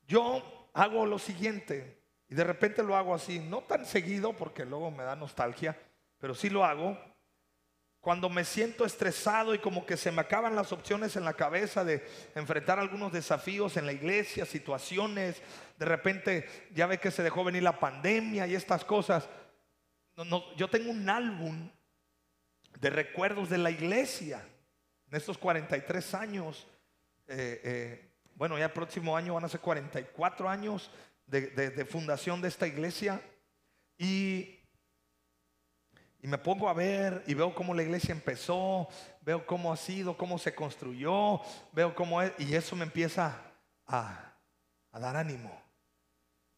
Yo 0.06 0.68
hago 0.72 1.04
lo 1.04 1.18
siguiente 1.18 2.00
y 2.28 2.36
de 2.36 2.44
repente 2.44 2.80
lo 2.84 2.96
hago 2.96 3.12
así, 3.12 3.40
no 3.40 3.62
tan 3.62 3.84
seguido 3.86 4.34
porque 4.34 4.64
luego 4.64 4.92
me 4.92 5.02
da 5.02 5.16
nostalgia, 5.16 5.76
pero 6.18 6.32
sí 6.32 6.48
lo 6.48 6.64
hago. 6.64 6.96
Cuando 8.00 8.30
me 8.30 8.44
siento 8.44 8.84
estresado 8.84 9.52
y 9.52 9.58
como 9.58 9.84
que 9.84 9.96
se 9.96 10.12
me 10.12 10.20
acaban 10.20 10.54
las 10.54 10.70
opciones 10.70 11.16
en 11.16 11.24
la 11.24 11.34
cabeza 11.34 11.82
de 11.82 12.06
enfrentar 12.36 12.78
algunos 12.78 13.12
desafíos 13.12 13.76
en 13.76 13.86
la 13.86 13.92
iglesia, 13.92 14.46
situaciones, 14.46 15.42
de 15.76 15.86
repente 15.86 16.68
ya 16.72 16.86
ve 16.86 17.00
que 17.00 17.10
se 17.10 17.24
dejó 17.24 17.42
venir 17.42 17.64
la 17.64 17.80
pandemia 17.80 18.46
y 18.46 18.54
estas 18.54 18.84
cosas, 18.84 19.28
yo 20.56 20.68
tengo 20.70 20.90
un 20.90 21.08
álbum 21.08 21.70
de 22.80 22.90
recuerdos 22.90 23.50
de 23.50 23.58
la 23.58 23.70
iglesia 23.70 24.42
en 25.10 25.16
estos 25.16 25.36
43 25.38 26.14
años. 26.14 26.66
Eh, 27.26 27.60
eh, 27.64 28.10
bueno, 28.34 28.58
ya 28.58 28.66
el 28.66 28.72
próximo 28.72 29.16
año 29.16 29.34
van 29.34 29.44
a 29.44 29.48
ser 29.48 29.60
44 29.60 30.48
años 30.48 30.90
de, 31.26 31.86
fundación 31.90 32.40
de 32.40 32.48
esta 32.48 32.66
iglesia. 32.66 33.20
Y, 33.98 34.52
me 36.22 36.38
pongo 36.38 36.68
a 36.68 36.74
ver 36.74 37.22
y 37.28 37.34
veo 37.34 37.54
cómo 37.54 37.72
la 37.72 37.84
iglesia 37.84 38.10
empezó, 38.10 38.88
veo 39.20 39.46
cómo 39.46 39.72
ha 39.72 39.76
sido, 39.76 40.16
cómo 40.16 40.38
se 40.38 40.56
construyó, 40.56 41.40
veo 41.72 41.94
cómo 41.94 42.20
es, 42.20 42.32
y 42.38 42.52
eso 42.56 42.74
me 42.74 42.82
empieza 42.82 43.40
a 43.86 44.34
dar 44.92 45.14
ánimo. 45.14 45.56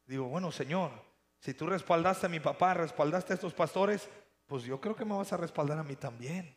Digo, 0.07 0.25
bueno, 0.25 0.51
Señor, 0.51 0.90
si 1.40 1.55
tú 1.55 1.66
respaldaste 1.66 2.27
a 2.27 2.29
mi 2.31 2.40
papá, 2.40 2.74
respaldaste 2.74 3.33
a 3.33 3.35
estos 3.35 3.55
pastores, 3.55 4.09
pues 4.46 4.64
yo 4.64 4.81
creo 4.81 4.96
que 4.96 5.05
me 5.05 5.16
vas 5.16 5.33
a 5.33 5.37
respaldar 5.37 5.79
a 5.79 5.85
mí 5.85 5.96
también. 5.96 6.57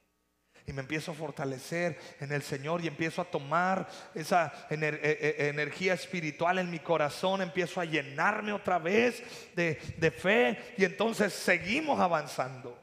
Y 0.65 0.73
me 0.73 0.81
empiezo 0.81 1.11
a 1.11 1.15
fortalecer 1.15 1.97
en 2.19 2.31
el 2.31 2.43
Señor 2.43 2.83
y 2.83 2.87
empiezo 2.87 3.21
a 3.21 3.25
tomar 3.25 3.87
esa 4.13 4.53
e, 4.69 4.75
e, 4.75 5.49
energía 5.49 5.93
espiritual 5.93 6.59
en 6.59 6.69
mi 6.69 6.79
corazón, 6.79 7.41
empiezo 7.41 7.81
a 7.81 7.85
llenarme 7.85 8.53
otra 8.53 8.77
vez 8.77 9.23
de, 9.55 9.79
de 9.97 10.11
fe 10.11 10.75
y 10.77 10.85
entonces 10.85 11.33
seguimos 11.33 11.99
avanzando. 11.99 12.79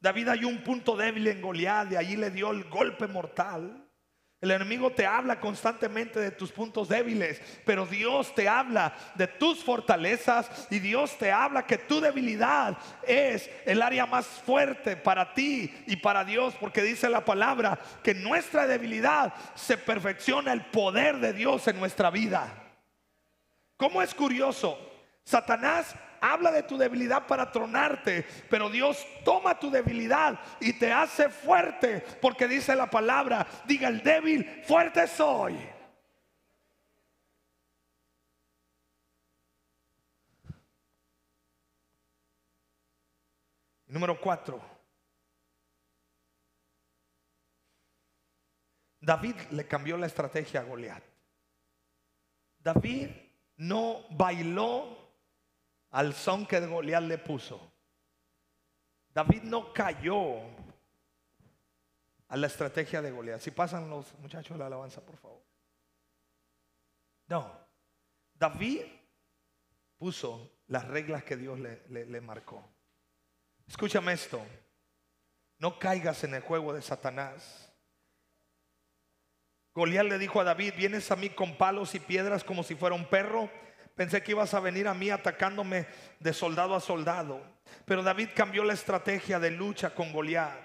David 0.00 0.28
hay 0.28 0.44
un 0.44 0.62
punto 0.62 0.96
débil 0.96 1.26
en 1.28 1.40
Goliat 1.40 1.92
y 1.92 1.96
allí 1.96 2.16
le 2.16 2.30
dio 2.30 2.50
el 2.50 2.64
golpe 2.64 3.06
mortal. 3.06 3.83
El 4.40 4.50
enemigo 4.50 4.90
te 4.90 5.06
habla 5.06 5.40
constantemente 5.40 6.20
de 6.20 6.30
tus 6.30 6.52
puntos 6.52 6.88
débiles, 6.88 7.40
pero 7.64 7.86
Dios 7.86 8.34
te 8.34 8.46
habla 8.46 8.94
de 9.14 9.26
tus 9.26 9.64
fortalezas 9.64 10.68
y 10.70 10.80
Dios 10.80 11.16
te 11.16 11.32
habla 11.32 11.66
que 11.66 11.78
tu 11.78 11.98
debilidad 11.98 12.76
es 13.06 13.50
el 13.64 13.80
área 13.80 14.04
más 14.04 14.26
fuerte 14.26 14.96
para 14.96 15.32
ti 15.32 15.74
y 15.86 15.96
para 15.96 16.24
Dios, 16.24 16.54
porque 16.60 16.82
dice 16.82 17.08
la 17.08 17.24
palabra 17.24 17.78
que 18.02 18.12
nuestra 18.12 18.66
debilidad 18.66 19.32
se 19.54 19.78
perfecciona 19.78 20.52
el 20.52 20.66
poder 20.66 21.20
de 21.20 21.32
Dios 21.32 21.66
en 21.68 21.78
nuestra 21.78 22.10
vida. 22.10 22.64
¿Cómo 23.78 24.02
es 24.02 24.14
curioso? 24.14 24.78
Satanás 25.24 25.96
habla 26.32 26.50
de 26.50 26.62
tu 26.62 26.78
debilidad 26.78 27.26
para 27.26 27.52
tronarte, 27.52 28.24
pero 28.48 28.70
Dios 28.70 29.06
toma 29.24 29.58
tu 29.58 29.70
debilidad 29.70 30.40
y 30.58 30.72
te 30.72 30.90
hace 30.90 31.28
fuerte, 31.28 32.00
porque 32.22 32.48
dice 32.48 32.74
la 32.74 32.88
palabra, 32.88 33.46
diga 33.66 33.88
el 33.88 34.02
débil, 34.02 34.62
fuerte 34.64 35.06
soy. 35.06 35.58
Número 43.86 44.18
cuatro. 44.18 44.60
David 48.98 49.36
le 49.50 49.68
cambió 49.68 49.98
la 49.98 50.06
estrategia 50.06 50.60
a 50.60 50.64
Goliat. 50.64 51.02
David 52.58 53.10
no 53.58 54.06
bailó 54.08 55.03
al 55.94 56.12
son 56.12 56.44
que 56.44 56.58
Goliat 56.58 57.04
le 57.04 57.18
puso. 57.18 57.72
David 59.10 59.44
no 59.44 59.72
cayó 59.72 60.40
a 62.26 62.36
la 62.36 62.48
estrategia 62.48 63.00
de 63.00 63.12
Goliat. 63.12 63.40
Si 63.40 63.52
pasan 63.52 63.88
los 63.88 64.12
muchachos 64.18 64.58
la 64.58 64.66
alabanza, 64.66 65.00
por 65.00 65.16
favor. 65.16 65.40
No. 67.28 67.48
David 68.34 68.82
puso 69.96 70.58
las 70.66 70.84
reglas 70.88 71.22
que 71.22 71.36
Dios 71.36 71.60
le, 71.60 71.86
le 71.88 72.20
marcó. 72.20 72.68
Escúchame 73.68 74.14
esto. 74.14 74.44
No 75.58 75.78
caigas 75.78 76.24
en 76.24 76.34
el 76.34 76.42
juego 76.42 76.72
de 76.72 76.82
Satanás. 76.82 77.72
Goliat 79.74 80.06
le 80.06 80.18
dijo 80.18 80.40
a 80.40 80.44
David, 80.44 80.74
vienes 80.76 81.08
a 81.12 81.16
mí 81.16 81.30
con 81.30 81.56
palos 81.56 81.94
y 81.94 82.00
piedras 82.00 82.42
como 82.42 82.64
si 82.64 82.74
fuera 82.74 82.96
un 82.96 83.08
perro. 83.08 83.48
Pensé 83.94 84.22
que 84.22 84.32
ibas 84.32 84.52
a 84.54 84.60
venir 84.60 84.88
a 84.88 84.94
mí 84.94 85.10
atacándome 85.10 85.86
de 86.18 86.32
soldado 86.32 86.74
a 86.74 86.80
soldado. 86.80 87.40
Pero 87.84 88.02
David 88.02 88.30
cambió 88.34 88.64
la 88.64 88.72
estrategia 88.72 89.38
de 89.38 89.50
lucha 89.50 89.94
con 89.94 90.12
Goliat. 90.12 90.58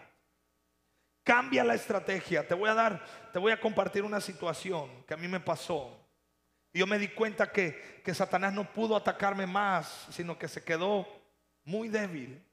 Cambia 1.23 1.63
la 1.63 1.75
estrategia. 1.75 2.47
Te 2.47 2.55
voy 2.55 2.69
a 2.69 2.73
dar, 2.73 3.05
te 3.31 3.37
voy 3.37 3.51
a 3.51 3.61
compartir 3.61 4.03
una 4.03 4.19
situación 4.19 5.03
que 5.05 5.13
a 5.13 5.17
mí 5.17 5.27
me 5.27 5.39
pasó. 5.39 5.95
Yo 6.73 6.87
me 6.87 6.97
di 6.97 7.09
cuenta 7.09 7.51
que, 7.51 8.01
que 8.03 8.13
Satanás 8.13 8.53
no 8.53 8.71
pudo 8.73 8.95
atacarme 8.95 9.45
más, 9.45 10.07
sino 10.09 10.37
que 10.37 10.47
se 10.47 10.63
quedó 10.63 11.07
muy 11.63 11.87
débil. 11.87 12.43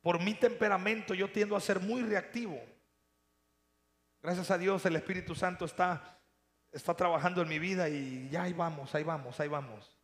Por 0.00 0.22
mi 0.22 0.34
temperamento 0.34 1.12
yo 1.12 1.30
tiendo 1.30 1.56
a 1.56 1.60
ser 1.60 1.80
muy 1.80 2.02
reactivo. 2.02 2.58
Gracias 4.22 4.50
a 4.50 4.58
Dios 4.58 4.84
el 4.86 4.96
Espíritu 4.96 5.34
Santo 5.34 5.66
está 5.66 6.19
está 6.72 6.94
trabajando 6.94 7.42
en 7.42 7.48
mi 7.48 7.58
vida 7.58 7.88
y 7.88 8.28
ya 8.30 8.44
ahí 8.44 8.52
vamos, 8.52 8.94
ahí 8.94 9.02
vamos, 9.02 9.38
ahí 9.40 9.48
vamos. 9.48 9.96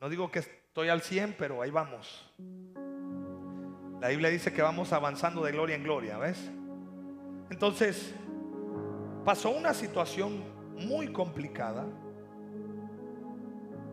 No 0.00 0.08
digo 0.08 0.30
que 0.30 0.40
estoy 0.40 0.88
al 0.88 1.00
100, 1.00 1.36
pero 1.38 1.62
ahí 1.62 1.70
vamos. 1.70 2.30
La 4.00 4.08
Biblia 4.08 4.28
dice 4.28 4.52
que 4.52 4.60
vamos 4.60 4.92
avanzando 4.92 5.42
de 5.42 5.52
gloria 5.52 5.74
en 5.74 5.82
gloria, 5.82 6.18
¿ves? 6.18 6.50
Entonces, 7.50 8.14
pasó 9.24 9.50
una 9.50 9.72
situación 9.72 10.44
muy 10.76 11.12
complicada 11.12 11.86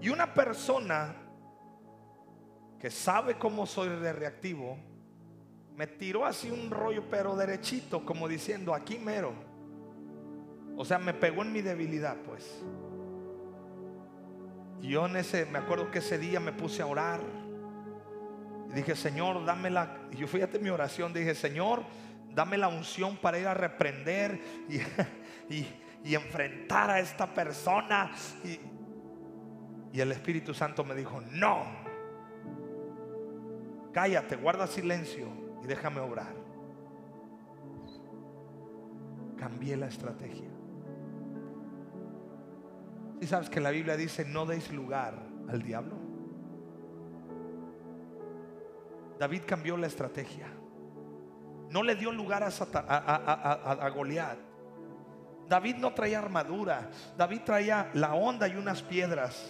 y 0.01 0.09
una 0.09 0.33
persona 0.33 1.15
que 2.79 2.91
sabe 2.91 3.37
cómo 3.37 3.65
soy 3.65 3.87
de 3.87 4.11
reactivo, 4.11 4.77
me 5.77 5.87
tiró 5.87 6.25
así 6.25 6.51
un 6.51 6.69
rollo 6.69 7.05
pero 7.09 7.37
derechito, 7.37 8.05
como 8.05 8.27
diciendo, 8.27 8.73
aquí 8.73 8.99
mero 8.99 9.52
O 10.75 10.85
sea, 10.85 10.97
me 10.97 11.13
pegó 11.13 11.43
en 11.43 11.51
mi 11.51 11.61
debilidad, 11.61 12.17
pues. 12.25 12.63
Y 14.81 14.89
yo 14.89 15.05
en 15.05 15.15
ese, 15.15 15.45
me 15.45 15.59
acuerdo 15.59 15.91
que 15.91 15.99
ese 15.99 16.17
día 16.17 16.39
me 16.39 16.51
puse 16.51 16.81
a 16.81 16.87
orar. 16.87 17.21
Y 18.69 18.73
dije, 18.73 18.95
Señor, 18.95 19.45
dame 19.45 19.69
la. 19.69 19.97
Y 20.11 20.17
yo 20.17 20.27
fíjate 20.27 20.59
mi 20.59 20.69
oración, 20.69 21.13
dije, 21.13 21.35
Señor, 21.35 21.83
dame 22.33 22.57
la 22.57 22.67
unción 22.67 23.17
para 23.17 23.37
ir 23.39 23.47
a 23.47 23.53
reprender 23.53 24.41
y, 25.49 25.65
y, 26.03 26.15
enfrentar 26.15 26.89
a 26.89 26.99
esta 26.99 27.33
persona. 27.33 28.11
Y, 28.43 28.59
y 29.97 30.01
el 30.01 30.11
Espíritu 30.11 30.55
Santo 30.55 30.83
me 30.83 30.95
dijo, 30.95 31.21
no, 31.31 31.65
cállate, 33.93 34.35
guarda 34.35 34.65
silencio 34.65 35.27
y 35.63 35.67
déjame 35.67 36.01
obrar. 36.01 36.33
Cambié 39.37 39.77
la 39.77 39.87
estrategia. 39.87 40.52
Si 43.23 43.29
sabes 43.29 43.49
que 43.49 43.61
la 43.61 43.69
Biblia 43.69 43.95
dice 43.95 44.25
no 44.25 44.45
deis 44.45 44.69
lugar 44.73 45.13
al 45.47 45.61
diablo. 45.61 45.95
David 49.17 49.43
cambió 49.47 49.77
la 49.77 49.87
estrategia. 49.87 50.47
No 51.69 51.83
le 51.83 51.95
dio 51.95 52.11
lugar 52.11 52.43
a, 52.43 52.47
a, 52.49 53.89
Goliat. 53.91 54.37
David 55.47 55.77
no 55.77 55.93
traía 55.93 56.19
armadura. 56.19 56.89
David 57.15 57.43
traía 57.45 57.91
la 57.93 58.13
onda 58.13 58.45
y 58.49 58.57
unas 58.57 58.81
piedras. 58.81 59.49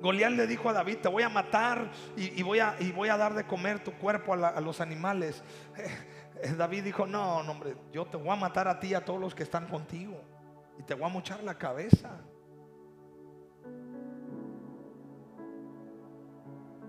Goliat 0.00 0.32
le 0.32 0.46
dijo 0.46 0.70
a 0.70 0.72
David, 0.72 0.96
te 1.02 1.08
voy 1.08 1.24
a 1.24 1.28
matar 1.28 1.90
y, 2.16 2.42
voy, 2.42 2.60
a, 2.60 2.74
y 2.80 2.90
dar 2.90 3.34
de 3.34 3.44
comer 3.44 3.84
tu 3.84 3.92
cuerpo 3.92 4.32
a, 4.32 4.60
los 4.62 4.80
animales. 4.80 5.42
David 6.56 6.84
dijo, 6.84 7.06
no, 7.06 7.42
no, 7.42 7.52
hombre, 7.52 7.76
yo 7.92 8.06
te 8.06 8.16
voy 8.16 8.30
a 8.30 8.36
matar 8.36 8.66
a 8.66 8.80
ti 8.80 8.88
y 8.88 8.94
a 8.94 9.04
todos 9.04 9.20
los 9.20 9.34
que 9.34 9.42
están 9.42 9.66
contigo. 9.66 10.37
Y 10.78 10.82
te 10.82 10.94
voy 10.94 11.04
a 11.04 11.08
mochar 11.08 11.42
la 11.42 11.56
cabeza. 11.56 12.20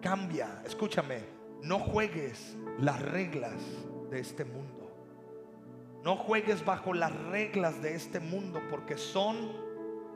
Cambia, 0.01 0.61
escúchame, 0.65 1.23
no 1.61 1.79
juegues 1.79 2.55
las 2.79 3.01
reglas 3.01 3.55
de 4.09 4.19
este 4.19 4.45
mundo. 4.45 4.79
No 6.03 6.15
juegues 6.15 6.63
bajo 6.63 6.93
las 6.93 7.13
reglas 7.25 7.81
de 7.81 7.95
este 7.95 8.19
mundo 8.19 8.61
porque 8.69 8.97
son 8.97 9.51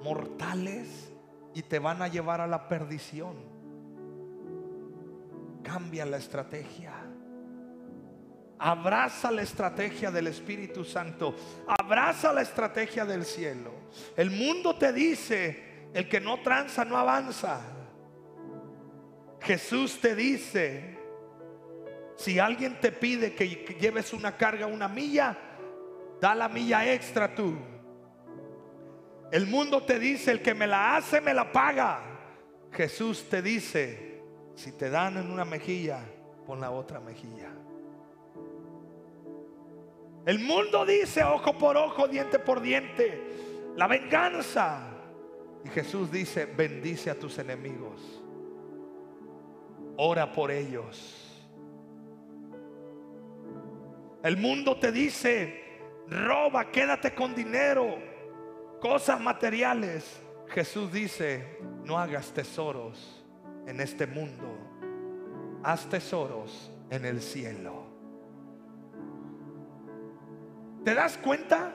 mortales 0.02 1.14
y 1.54 1.62
te 1.62 1.80
van 1.80 2.02
a 2.02 2.08
llevar 2.08 2.42
a 2.42 2.48
la 2.48 2.68
perdición. 2.70 3.36
Cambia 5.64 6.06
la 6.06 6.18
estrategia. 6.18 7.13
Abraza 8.60 9.32
la 9.32 9.42
estrategia 9.42 10.12
del 10.12 10.28
Espíritu 10.28 10.84
Santo. 10.84 11.36
Abraza 11.68 12.32
la 12.32 12.42
estrategia 12.42 13.06
del 13.06 13.26
cielo. 13.26 13.72
El 14.16 14.32
mundo 14.32 14.76
te 14.76 14.94
dice, 14.94 15.90
el 15.94 16.08
que 16.08 16.20
no 16.20 16.42
tranza 16.42 16.86
no 16.86 16.98
avanza. 16.98 17.62
Jesús 19.42 20.00
te 20.00 20.16
dice, 20.16 20.98
si 22.16 22.40
alguien 22.40 22.80
te 22.80 22.92
pide 22.92 23.34
que 23.36 23.48
lleves 23.80 24.14
una 24.14 24.38
carga 24.38 24.68
una 24.68 24.88
milla, 24.88 25.38
da 26.22 26.34
la 26.34 26.48
milla 26.48 26.92
extra 26.94 27.36
tú. 27.36 27.58
El 29.32 29.48
mundo 29.48 29.84
te 29.84 30.00
dice, 30.00 30.32
el 30.32 30.42
que 30.42 30.54
me 30.54 30.68
la 30.68 30.96
hace, 30.96 31.20
me 31.20 31.34
la 31.34 31.52
paga. 31.52 32.02
Jesús 32.72 33.28
te 33.30 33.42
dice, 33.42 34.22
si 34.56 34.72
te 34.72 34.90
dan 34.90 35.18
en 35.18 35.32
una 35.32 35.44
mejilla, 35.44 36.00
pon 36.46 36.62
la 36.62 36.72
otra 36.72 37.00
mejilla. 37.00 37.50
El 40.26 40.40
mundo 40.40 40.86
dice 40.86 41.24
ojo 41.24 41.58
por 41.58 41.76
ojo, 41.76 42.08
diente 42.08 42.40
por 42.40 42.62
diente. 42.62 43.74
La 43.76 43.88
venganza. 43.88 44.90
Y 45.66 45.70
Jesús 45.70 46.12
dice, 46.12 46.46
bendice 46.46 47.10
a 47.10 47.20
tus 47.20 47.38
enemigos. 47.40 48.22
Ora 49.98 50.32
por 50.32 50.52
ellos. 50.52 51.20
El 54.24 54.38
mundo 54.38 54.78
te 54.78 54.92
dice, 54.92 55.64
roba, 56.08 56.72
quédate 56.72 57.14
con 57.14 57.36
dinero, 57.36 57.98
cosas 58.80 59.20
materiales. 59.20 60.22
Jesús 60.48 60.92
dice, 60.92 61.58
no 61.84 62.00
hagas 62.00 62.32
tesoros 62.32 63.26
en 63.68 63.82
este 63.82 64.08
mundo, 64.08 64.58
haz 65.64 65.90
tesoros 65.90 66.72
en 66.90 67.06
el 67.06 67.22
cielo. 67.22 67.83
¿Te 70.84 70.94
das 70.94 71.18
cuenta? 71.18 71.72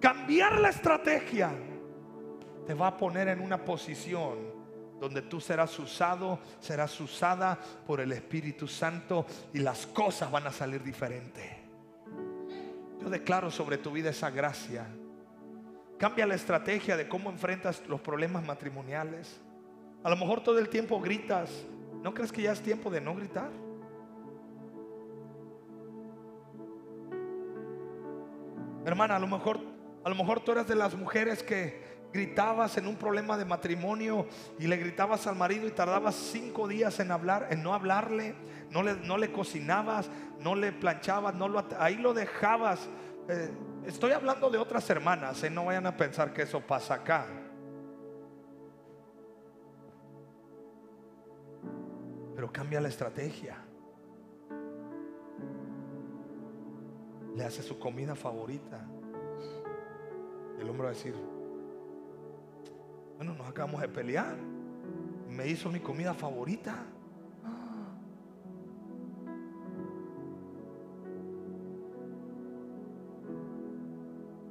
Cambiar 0.00 0.58
la 0.58 0.70
estrategia 0.70 1.52
te 2.66 2.74
va 2.74 2.88
a 2.88 2.96
poner 2.96 3.28
en 3.28 3.40
una 3.40 3.64
posición 3.64 4.56
donde 4.98 5.22
tú 5.22 5.40
serás 5.40 5.78
usado, 5.78 6.38
serás 6.58 6.98
usada 7.00 7.58
por 7.86 8.00
el 8.00 8.12
Espíritu 8.12 8.66
Santo 8.66 9.26
y 9.52 9.58
las 9.58 9.86
cosas 9.86 10.30
van 10.30 10.46
a 10.46 10.52
salir 10.52 10.82
diferentes. 10.82 11.44
Yo 13.00 13.10
declaro 13.10 13.50
sobre 13.50 13.78
tu 13.78 13.90
vida 13.90 14.10
esa 14.10 14.30
gracia. 14.30 14.86
Cambia 15.98 16.26
la 16.26 16.34
estrategia 16.34 16.96
de 16.96 17.08
cómo 17.08 17.30
enfrentas 17.30 17.82
los 17.86 18.00
problemas 18.00 18.44
matrimoniales. 18.44 19.40
A 20.02 20.10
lo 20.10 20.16
mejor 20.16 20.42
todo 20.42 20.58
el 20.58 20.68
tiempo 20.68 21.00
gritas. 21.00 21.50
¿No 22.02 22.12
crees 22.14 22.32
que 22.32 22.42
ya 22.42 22.52
es 22.52 22.60
tiempo 22.60 22.90
de 22.90 23.00
no 23.00 23.14
gritar? 23.14 23.50
Hermana, 28.86 29.16
a 29.16 29.18
lo 29.18 29.26
mejor, 29.26 29.58
a 30.04 30.08
lo 30.08 30.14
mejor 30.14 30.38
tú 30.38 30.52
eras 30.52 30.68
de 30.68 30.76
las 30.76 30.94
mujeres 30.94 31.42
que 31.42 32.06
gritabas 32.12 32.78
en 32.78 32.86
un 32.86 32.94
problema 32.94 33.36
de 33.36 33.44
matrimonio 33.44 34.28
y 34.60 34.68
le 34.68 34.76
gritabas 34.76 35.26
al 35.26 35.34
marido 35.34 35.66
y 35.66 35.72
tardabas 35.72 36.14
cinco 36.14 36.68
días 36.68 37.00
en 37.00 37.10
hablar, 37.10 37.48
en 37.50 37.64
no 37.64 37.74
hablarle, 37.74 38.36
no 38.70 38.84
le, 38.84 38.94
no 38.94 39.18
le 39.18 39.32
cocinabas, 39.32 40.08
no 40.38 40.54
le 40.54 40.70
planchabas, 40.70 41.34
no 41.34 41.48
lo, 41.48 41.66
ahí 41.80 41.96
lo 41.96 42.14
dejabas. 42.14 42.88
Eh, 43.28 43.50
estoy 43.86 44.12
hablando 44.12 44.50
de 44.50 44.58
otras 44.58 44.88
hermanas, 44.88 45.42
eh, 45.42 45.50
no 45.50 45.64
vayan 45.64 45.88
a 45.88 45.96
pensar 45.96 46.32
que 46.32 46.42
eso 46.42 46.60
pasa 46.60 46.94
acá. 46.94 47.26
Pero 52.36 52.52
cambia 52.52 52.80
la 52.80 52.88
estrategia. 52.88 53.65
Le 57.36 57.44
hace 57.44 57.62
su 57.62 57.78
comida 57.78 58.14
favorita. 58.14 58.80
El 60.58 60.68
hombre 60.70 60.84
va 60.84 60.90
a 60.90 60.94
decir, 60.94 61.14
bueno, 63.16 63.34
nos 63.34 63.46
acabamos 63.46 63.82
de 63.82 63.88
pelear. 63.88 64.36
Me 65.28 65.46
hizo 65.46 65.70
mi 65.70 65.80
comida 65.80 66.14
favorita. 66.14 66.86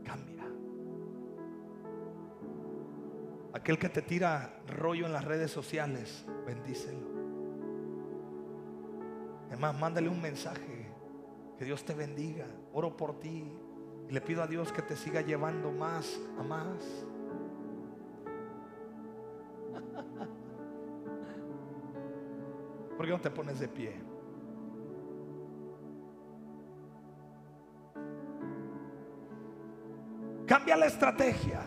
Cambia. 0.04 0.46
Aquel 3.54 3.80
que 3.80 3.90
te 3.90 4.04
tira 4.04 4.62
rollo 4.68 5.08
en 5.08 5.14
las 5.14 5.26
redes 5.26 5.50
sociales, 5.50 6.24
bendícelo. 6.46 7.16
Además, 9.48 9.80
mándale 9.80 10.08
un 10.08 10.22
mensaje. 10.22 10.85
Que 11.58 11.66
Dios 11.66 11.84
te 11.86 11.94
bendiga. 11.94 12.46
Oro 12.74 12.96
por 12.96 13.20
ti. 13.20 13.52
Y 14.08 14.12
le 14.12 14.22
pido 14.22 14.44
a 14.44 14.48
Dios 14.48 14.72
que 14.72 14.82
te 14.82 14.96
siga 14.96 15.22
llevando 15.22 15.72
más 15.72 16.20
a 16.38 16.44
más. 16.44 17.06
¿Por 22.96 23.06
qué 23.06 23.12
no 23.12 23.20
te 23.20 23.30
pones 23.32 23.60
de 23.60 23.68
pie? 23.68 23.94
Cambia 30.46 30.78
la 30.78 30.86
estrategia. 30.86 31.62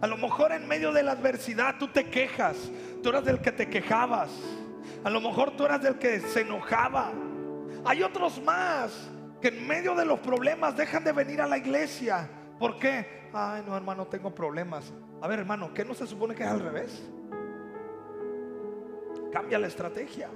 A 0.00 0.06
lo 0.06 0.16
mejor 0.16 0.52
en 0.52 0.66
medio 0.66 0.92
de 0.92 1.02
la 1.02 1.12
adversidad 1.12 1.76
tú 1.78 1.88
te 1.88 2.08
quejas. 2.08 2.56
Tú 3.02 3.08
eras 3.08 3.24
del 3.24 3.40
que 3.40 3.52
te 3.52 3.68
quejabas. 3.68 4.30
A 5.04 5.10
lo 5.10 5.20
mejor 5.20 5.56
tú 5.56 5.64
eras 5.64 5.82
del 5.82 5.98
que 5.98 6.20
se 6.20 6.42
enojaba. 6.42 7.12
Hay 7.84 8.02
otros 8.02 8.40
más 8.42 9.10
que 9.40 9.48
en 9.48 9.66
medio 9.66 9.94
de 9.94 10.04
los 10.04 10.20
problemas 10.20 10.76
dejan 10.76 11.02
de 11.02 11.12
venir 11.12 11.40
a 11.40 11.46
la 11.46 11.58
iglesia. 11.58 12.28
¿Por 12.58 12.78
qué? 12.78 13.28
Ay, 13.32 13.64
no, 13.66 13.76
hermano, 13.76 14.06
tengo 14.06 14.34
problemas. 14.34 14.92
A 15.20 15.26
ver, 15.26 15.40
hermano, 15.40 15.74
¿qué 15.74 15.84
no 15.84 15.94
se 15.94 16.06
supone 16.06 16.34
que 16.34 16.44
es 16.44 16.48
al 16.48 16.60
revés? 16.60 17.10
Cambia 19.32 19.58
la 19.58 19.66
estrategia. 19.66 20.30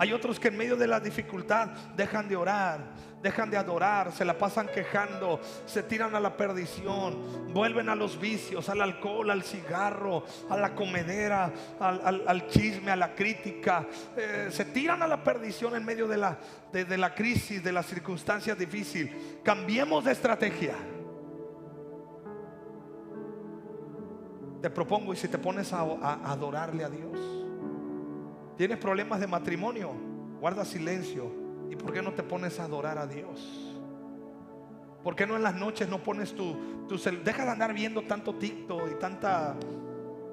Hay 0.00 0.14
otros 0.14 0.40
que 0.40 0.48
en 0.48 0.56
medio 0.56 0.76
de 0.76 0.86
la 0.86 0.98
dificultad 0.98 1.68
dejan 1.94 2.26
de 2.26 2.34
orar, 2.34 2.80
dejan 3.22 3.50
de 3.50 3.58
adorar, 3.58 4.12
se 4.12 4.24
la 4.24 4.38
pasan 4.38 4.66
quejando, 4.68 5.38
se 5.66 5.82
tiran 5.82 6.14
a 6.14 6.20
la 6.20 6.38
perdición, 6.38 7.52
vuelven 7.52 7.90
a 7.90 7.94
los 7.94 8.18
vicios, 8.18 8.70
al 8.70 8.80
alcohol, 8.80 9.28
al 9.28 9.42
cigarro, 9.42 10.24
a 10.48 10.56
la 10.56 10.74
comedera, 10.74 11.52
al, 11.78 12.46
chisme, 12.48 12.90
a 12.90 12.96
la 12.96 13.14
crítica. 13.14 13.86
Eh, 14.16 14.48
se 14.50 14.64
tiran 14.64 15.02
a 15.02 15.06
la 15.06 15.22
perdición 15.22 15.76
en 15.76 15.84
medio 15.84 16.08
de 16.08 16.16
la, 16.16 16.38
de, 16.72 16.96
la 16.96 17.14
crisis, 17.14 17.62
de 17.62 17.70
las 17.70 17.84
circunstancias 17.84 18.56
difíciles. 18.56 19.14
Cambiemos 19.44 20.02
de 20.06 20.12
estrategia. 20.12 20.76
Te 24.62 24.70
propongo 24.70 25.12
y 25.12 25.16
si 25.16 25.28
te 25.28 25.36
pones 25.36 25.74
a 25.74 25.82
adorarle 26.24 26.84
a 26.84 26.88
Dios 26.88 27.39
¿Tienes 28.60 28.76
problemas 28.76 29.18
de 29.20 29.26
matrimonio? 29.26 29.90
Guarda 30.38 30.66
silencio. 30.66 31.32
¿Y 31.70 31.76
por 31.76 31.94
qué 31.94 32.02
no 32.02 32.12
te 32.12 32.22
pones 32.22 32.60
a 32.60 32.64
adorar 32.64 32.98
a 32.98 33.06
Dios? 33.06 33.74
¿Por 35.02 35.16
qué 35.16 35.26
no 35.26 35.34
en 35.34 35.42
las 35.42 35.54
noches 35.54 35.88
no 35.88 36.02
pones 36.02 36.34
tu, 36.34 36.86
tu 36.86 36.98
Deja 37.24 37.46
de 37.46 37.50
andar 37.52 37.72
viendo 37.72 38.02
tanto 38.02 38.34
TikTok 38.34 38.82
y 38.92 38.98
tanta 38.98 39.56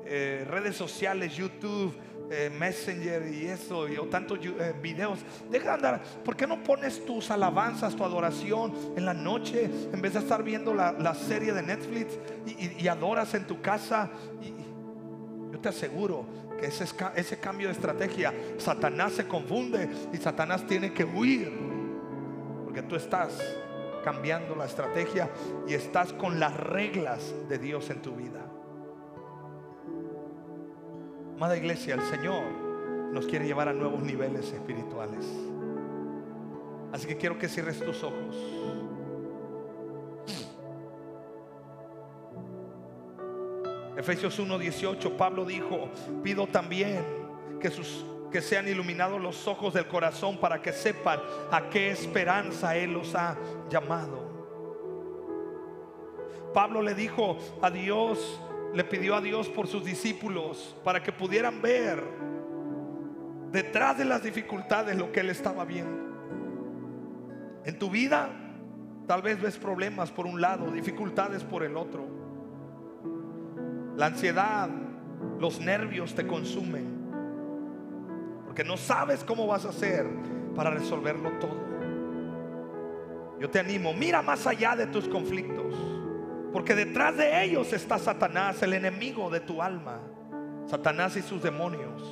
eh, 0.06 0.46
redes 0.46 0.76
sociales, 0.76 1.38
YouTube, 1.38 1.96
eh, 2.30 2.50
Messenger 2.50 3.34
y 3.34 3.46
eso, 3.46 3.88
y, 3.88 3.96
o 3.96 4.08
tantos 4.08 4.40
eh, 4.44 4.76
videos. 4.82 5.20
Deja 5.50 5.68
de 5.68 5.74
andar. 5.76 6.04
¿Por 6.26 6.36
qué 6.36 6.46
no 6.46 6.62
pones 6.62 7.06
tus 7.06 7.32
alabanzas, 7.32 7.96
tu 7.96 8.04
adoración 8.04 8.74
en 8.98 9.06
la 9.06 9.14
noche 9.14 9.70
en 9.94 10.02
vez 10.02 10.16
de 10.16 10.20
estar 10.20 10.44
viendo 10.44 10.74
la, 10.74 11.16
serie 11.16 11.54
de 11.54 11.64
Netflix 11.64 12.20
y, 12.46 12.86
adoras 12.90 13.34
en 13.36 13.48
tu 13.48 13.62
casa? 13.62 14.12
Y, 14.42 14.67
te 15.58 15.70
aseguro 15.70 16.26
que 16.60 16.68
ese, 16.68 16.86
ese 17.16 17.40
cambio 17.40 17.68
de 17.68 17.74
estrategia, 17.74 18.34
Satanás 18.58 19.14
se 19.14 19.28
confunde 19.28 19.90
y 20.14 20.18
Satanás 20.18 20.66
tiene 20.66 20.94
que 20.94 21.04
huir. 21.04 21.52
Porque 22.64 22.84
tú 22.84 22.96
estás 22.96 23.40
cambiando 24.04 24.56
la 24.56 24.66
estrategia 24.66 25.30
y 25.68 25.74
estás 25.74 26.14
con 26.14 26.40
las 26.40 26.56
reglas 26.56 27.34
de 27.50 27.58
Dios 27.58 27.90
en 27.90 28.02
tu 28.02 28.16
vida. 28.16 28.42
Amada 31.36 31.58
iglesia, 31.58 31.96
el 31.96 32.02
Señor 32.02 32.44
nos 33.12 33.28
quiere 33.28 33.46
llevar 33.46 33.68
a 33.68 33.74
nuevos 33.74 34.02
niveles 34.02 34.52
espirituales. 34.52 35.26
Así 36.92 37.06
que 37.06 37.18
quiero 37.18 37.38
que 37.38 37.48
cierres 37.48 37.80
tus 37.80 38.04
ojos. 38.04 38.36
Efesios 43.98 44.40
1:18, 44.40 45.18
Pablo 45.18 45.44
dijo, 45.44 45.90
pido 46.24 46.46
también 46.46 47.04
que, 47.60 47.72
sus, 47.72 48.06
que 48.32 48.42
sean 48.42 48.68
iluminados 48.68 49.20
los 49.20 49.48
ojos 49.48 49.74
del 49.74 49.88
corazón 49.88 50.38
para 50.38 50.62
que 50.62 50.72
sepan 50.72 51.20
a 51.52 51.68
qué 51.70 51.90
esperanza 51.90 52.76
Él 52.76 52.94
los 52.94 53.16
ha 53.16 53.36
llamado. 53.70 54.28
Pablo 56.54 56.84
le 56.84 56.94
dijo 56.94 57.38
a 57.62 57.72
Dios, 57.72 58.40
le 58.74 58.84
pidió 58.84 59.16
a 59.16 59.22
Dios 59.22 59.50
por 59.50 59.68
sus 59.68 59.84
discípulos 59.84 60.76
para 60.84 61.02
que 61.02 61.12
pudieran 61.12 61.60
ver 61.60 62.04
detrás 63.52 63.98
de 63.98 64.06
las 64.06 64.22
dificultades 64.22 64.96
lo 64.96 65.12
que 65.12 65.22
Él 65.22 65.32
estaba 65.32 65.66
viendo. 65.66 66.06
En 67.66 67.80
tu 67.80 67.90
vida 67.90 68.30
tal 69.08 69.24
vez 69.24 69.42
ves 69.42 69.58
problemas 69.58 70.12
por 70.12 70.28
un 70.28 70.40
lado, 70.40 70.70
dificultades 70.70 71.44
por 71.44 71.64
el 71.64 71.76
otro. 71.76 72.17
La 73.98 74.06
ansiedad, 74.06 74.70
los 75.40 75.60
nervios 75.60 76.14
te 76.14 76.28
consumen. 76.28 76.86
Porque 78.46 78.64
no 78.64 78.78
sabes 78.78 79.24
cómo 79.24 79.48
vas 79.48 79.66
a 79.66 79.70
hacer 79.70 80.06
para 80.56 80.70
resolverlo 80.70 81.32
todo. 81.40 81.58
Yo 83.40 83.50
te 83.50 83.58
animo, 83.60 83.94
mira 83.94 84.22
más 84.22 84.46
allá 84.46 84.76
de 84.76 84.86
tus 84.86 85.08
conflictos. 85.08 85.74
Porque 86.54 86.76
detrás 86.76 87.18
de 87.18 87.44
ellos 87.44 87.74
está 87.74 87.98
Satanás, 87.98 88.62
el 88.62 88.74
enemigo 88.74 89.32
de 89.32 89.40
tu 89.40 89.64
alma. 89.64 90.00
Satanás 90.68 91.18
y 91.18 91.24
sus 91.24 91.42
demonios. 91.42 92.04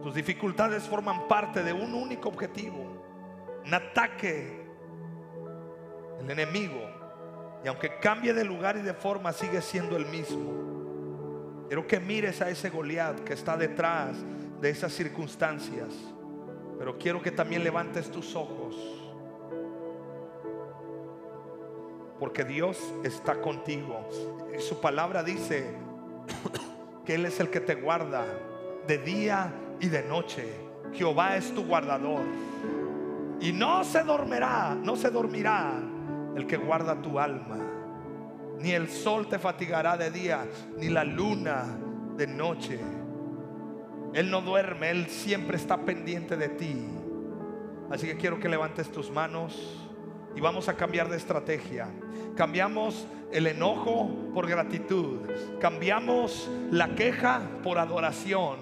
Tus 0.00 0.14
dificultades 0.14 0.84
forman 0.84 1.26
parte 1.26 1.64
de 1.64 1.72
un 1.72 1.92
único 1.92 2.28
objetivo. 2.28 3.02
Un 3.66 3.74
ataque. 3.74 4.64
El 6.20 6.30
enemigo 6.30 6.91
y 7.64 7.68
aunque 7.68 7.98
cambie 8.00 8.34
de 8.34 8.44
lugar 8.44 8.76
y 8.76 8.82
de 8.82 8.94
forma, 8.94 9.32
sigue 9.32 9.62
siendo 9.62 9.96
el 9.96 10.06
mismo. 10.06 11.64
Quiero 11.68 11.86
que 11.86 12.00
mires 12.00 12.42
a 12.42 12.50
ese 12.50 12.70
Goliat 12.70 13.20
que 13.20 13.34
está 13.34 13.56
detrás 13.56 14.16
de 14.60 14.70
esas 14.70 14.92
circunstancias. 14.92 15.94
Pero 16.78 16.98
quiero 16.98 17.22
que 17.22 17.30
también 17.30 17.62
levantes 17.62 18.10
tus 18.10 18.34
ojos. 18.34 18.74
Porque 22.18 22.44
Dios 22.44 22.78
está 23.04 23.40
contigo. 23.40 24.08
Y 24.56 24.60
su 24.60 24.80
palabra 24.80 25.22
dice 25.22 25.64
que 27.06 27.14
Él 27.14 27.26
es 27.26 27.38
el 27.38 27.48
que 27.48 27.60
te 27.60 27.76
guarda 27.76 28.24
de 28.88 28.98
día 28.98 29.52
y 29.78 29.86
de 29.86 30.02
noche. 30.02 30.44
Jehová 30.92 31.36
es 31.36 31.54
tu 31.54 31.64
guardador. 31.64 32.22
Y 33.40 33.52
no 33.52 33.84
se 33.84 34.02
dormirá, 34.02 34.74
no 34.74 34.96
se 34.96 35.10
dormirá 35.10 35.80
el 36.36 36.46
que 36.46 36.56
guarda 36.56 37.00
tu 37.00 37.18
alma. 37.18 37.58
Ni 38.58 38.72
el 38.72 38.88
sol 38.88 39.28
te 39.28 39.38
fatigará 39.38 39.96
de 39.96 40.10
día, 40.10 40.46
ni 40.76 40.88
la 40.88 41.04
luna 41.04 41.64
de 42.16 42.26
noche. 42.26 42.78
Él 44.14 44.30
no 44.30 44.42
duerme, 44.42 44.90
Él 44.90 45.06
siempre 45.06 45.56
está 45.56 45.78
pendiente 45.78 46.36
de 46.36 46.48
ti. 46.48 46.76
Así 47.90 48.06
que 48.06 48.16
quiero 48.16 48.38
que 48.38 48.48
levantes 48.48 48.90
tus 48.90 49.10
manos 49.10 49.88
y 50.34 50.40
vamos 50.40 50.68
a 50.68 50.74
cambiar 50.74 51.08
de 51.08 51.16
estrategia. 51.16 51.88
Cambiamos 52.36 53.06
el 53.32 53.46
enojo 53.46 54.10
por 54.34 54.46
gratitud. 54.46 55.20
Cambiamos 55.60 56.50
la 56.70 56.94
queja 56.94 57.42
por 57.62 57.78
adoración. 57.78 58.50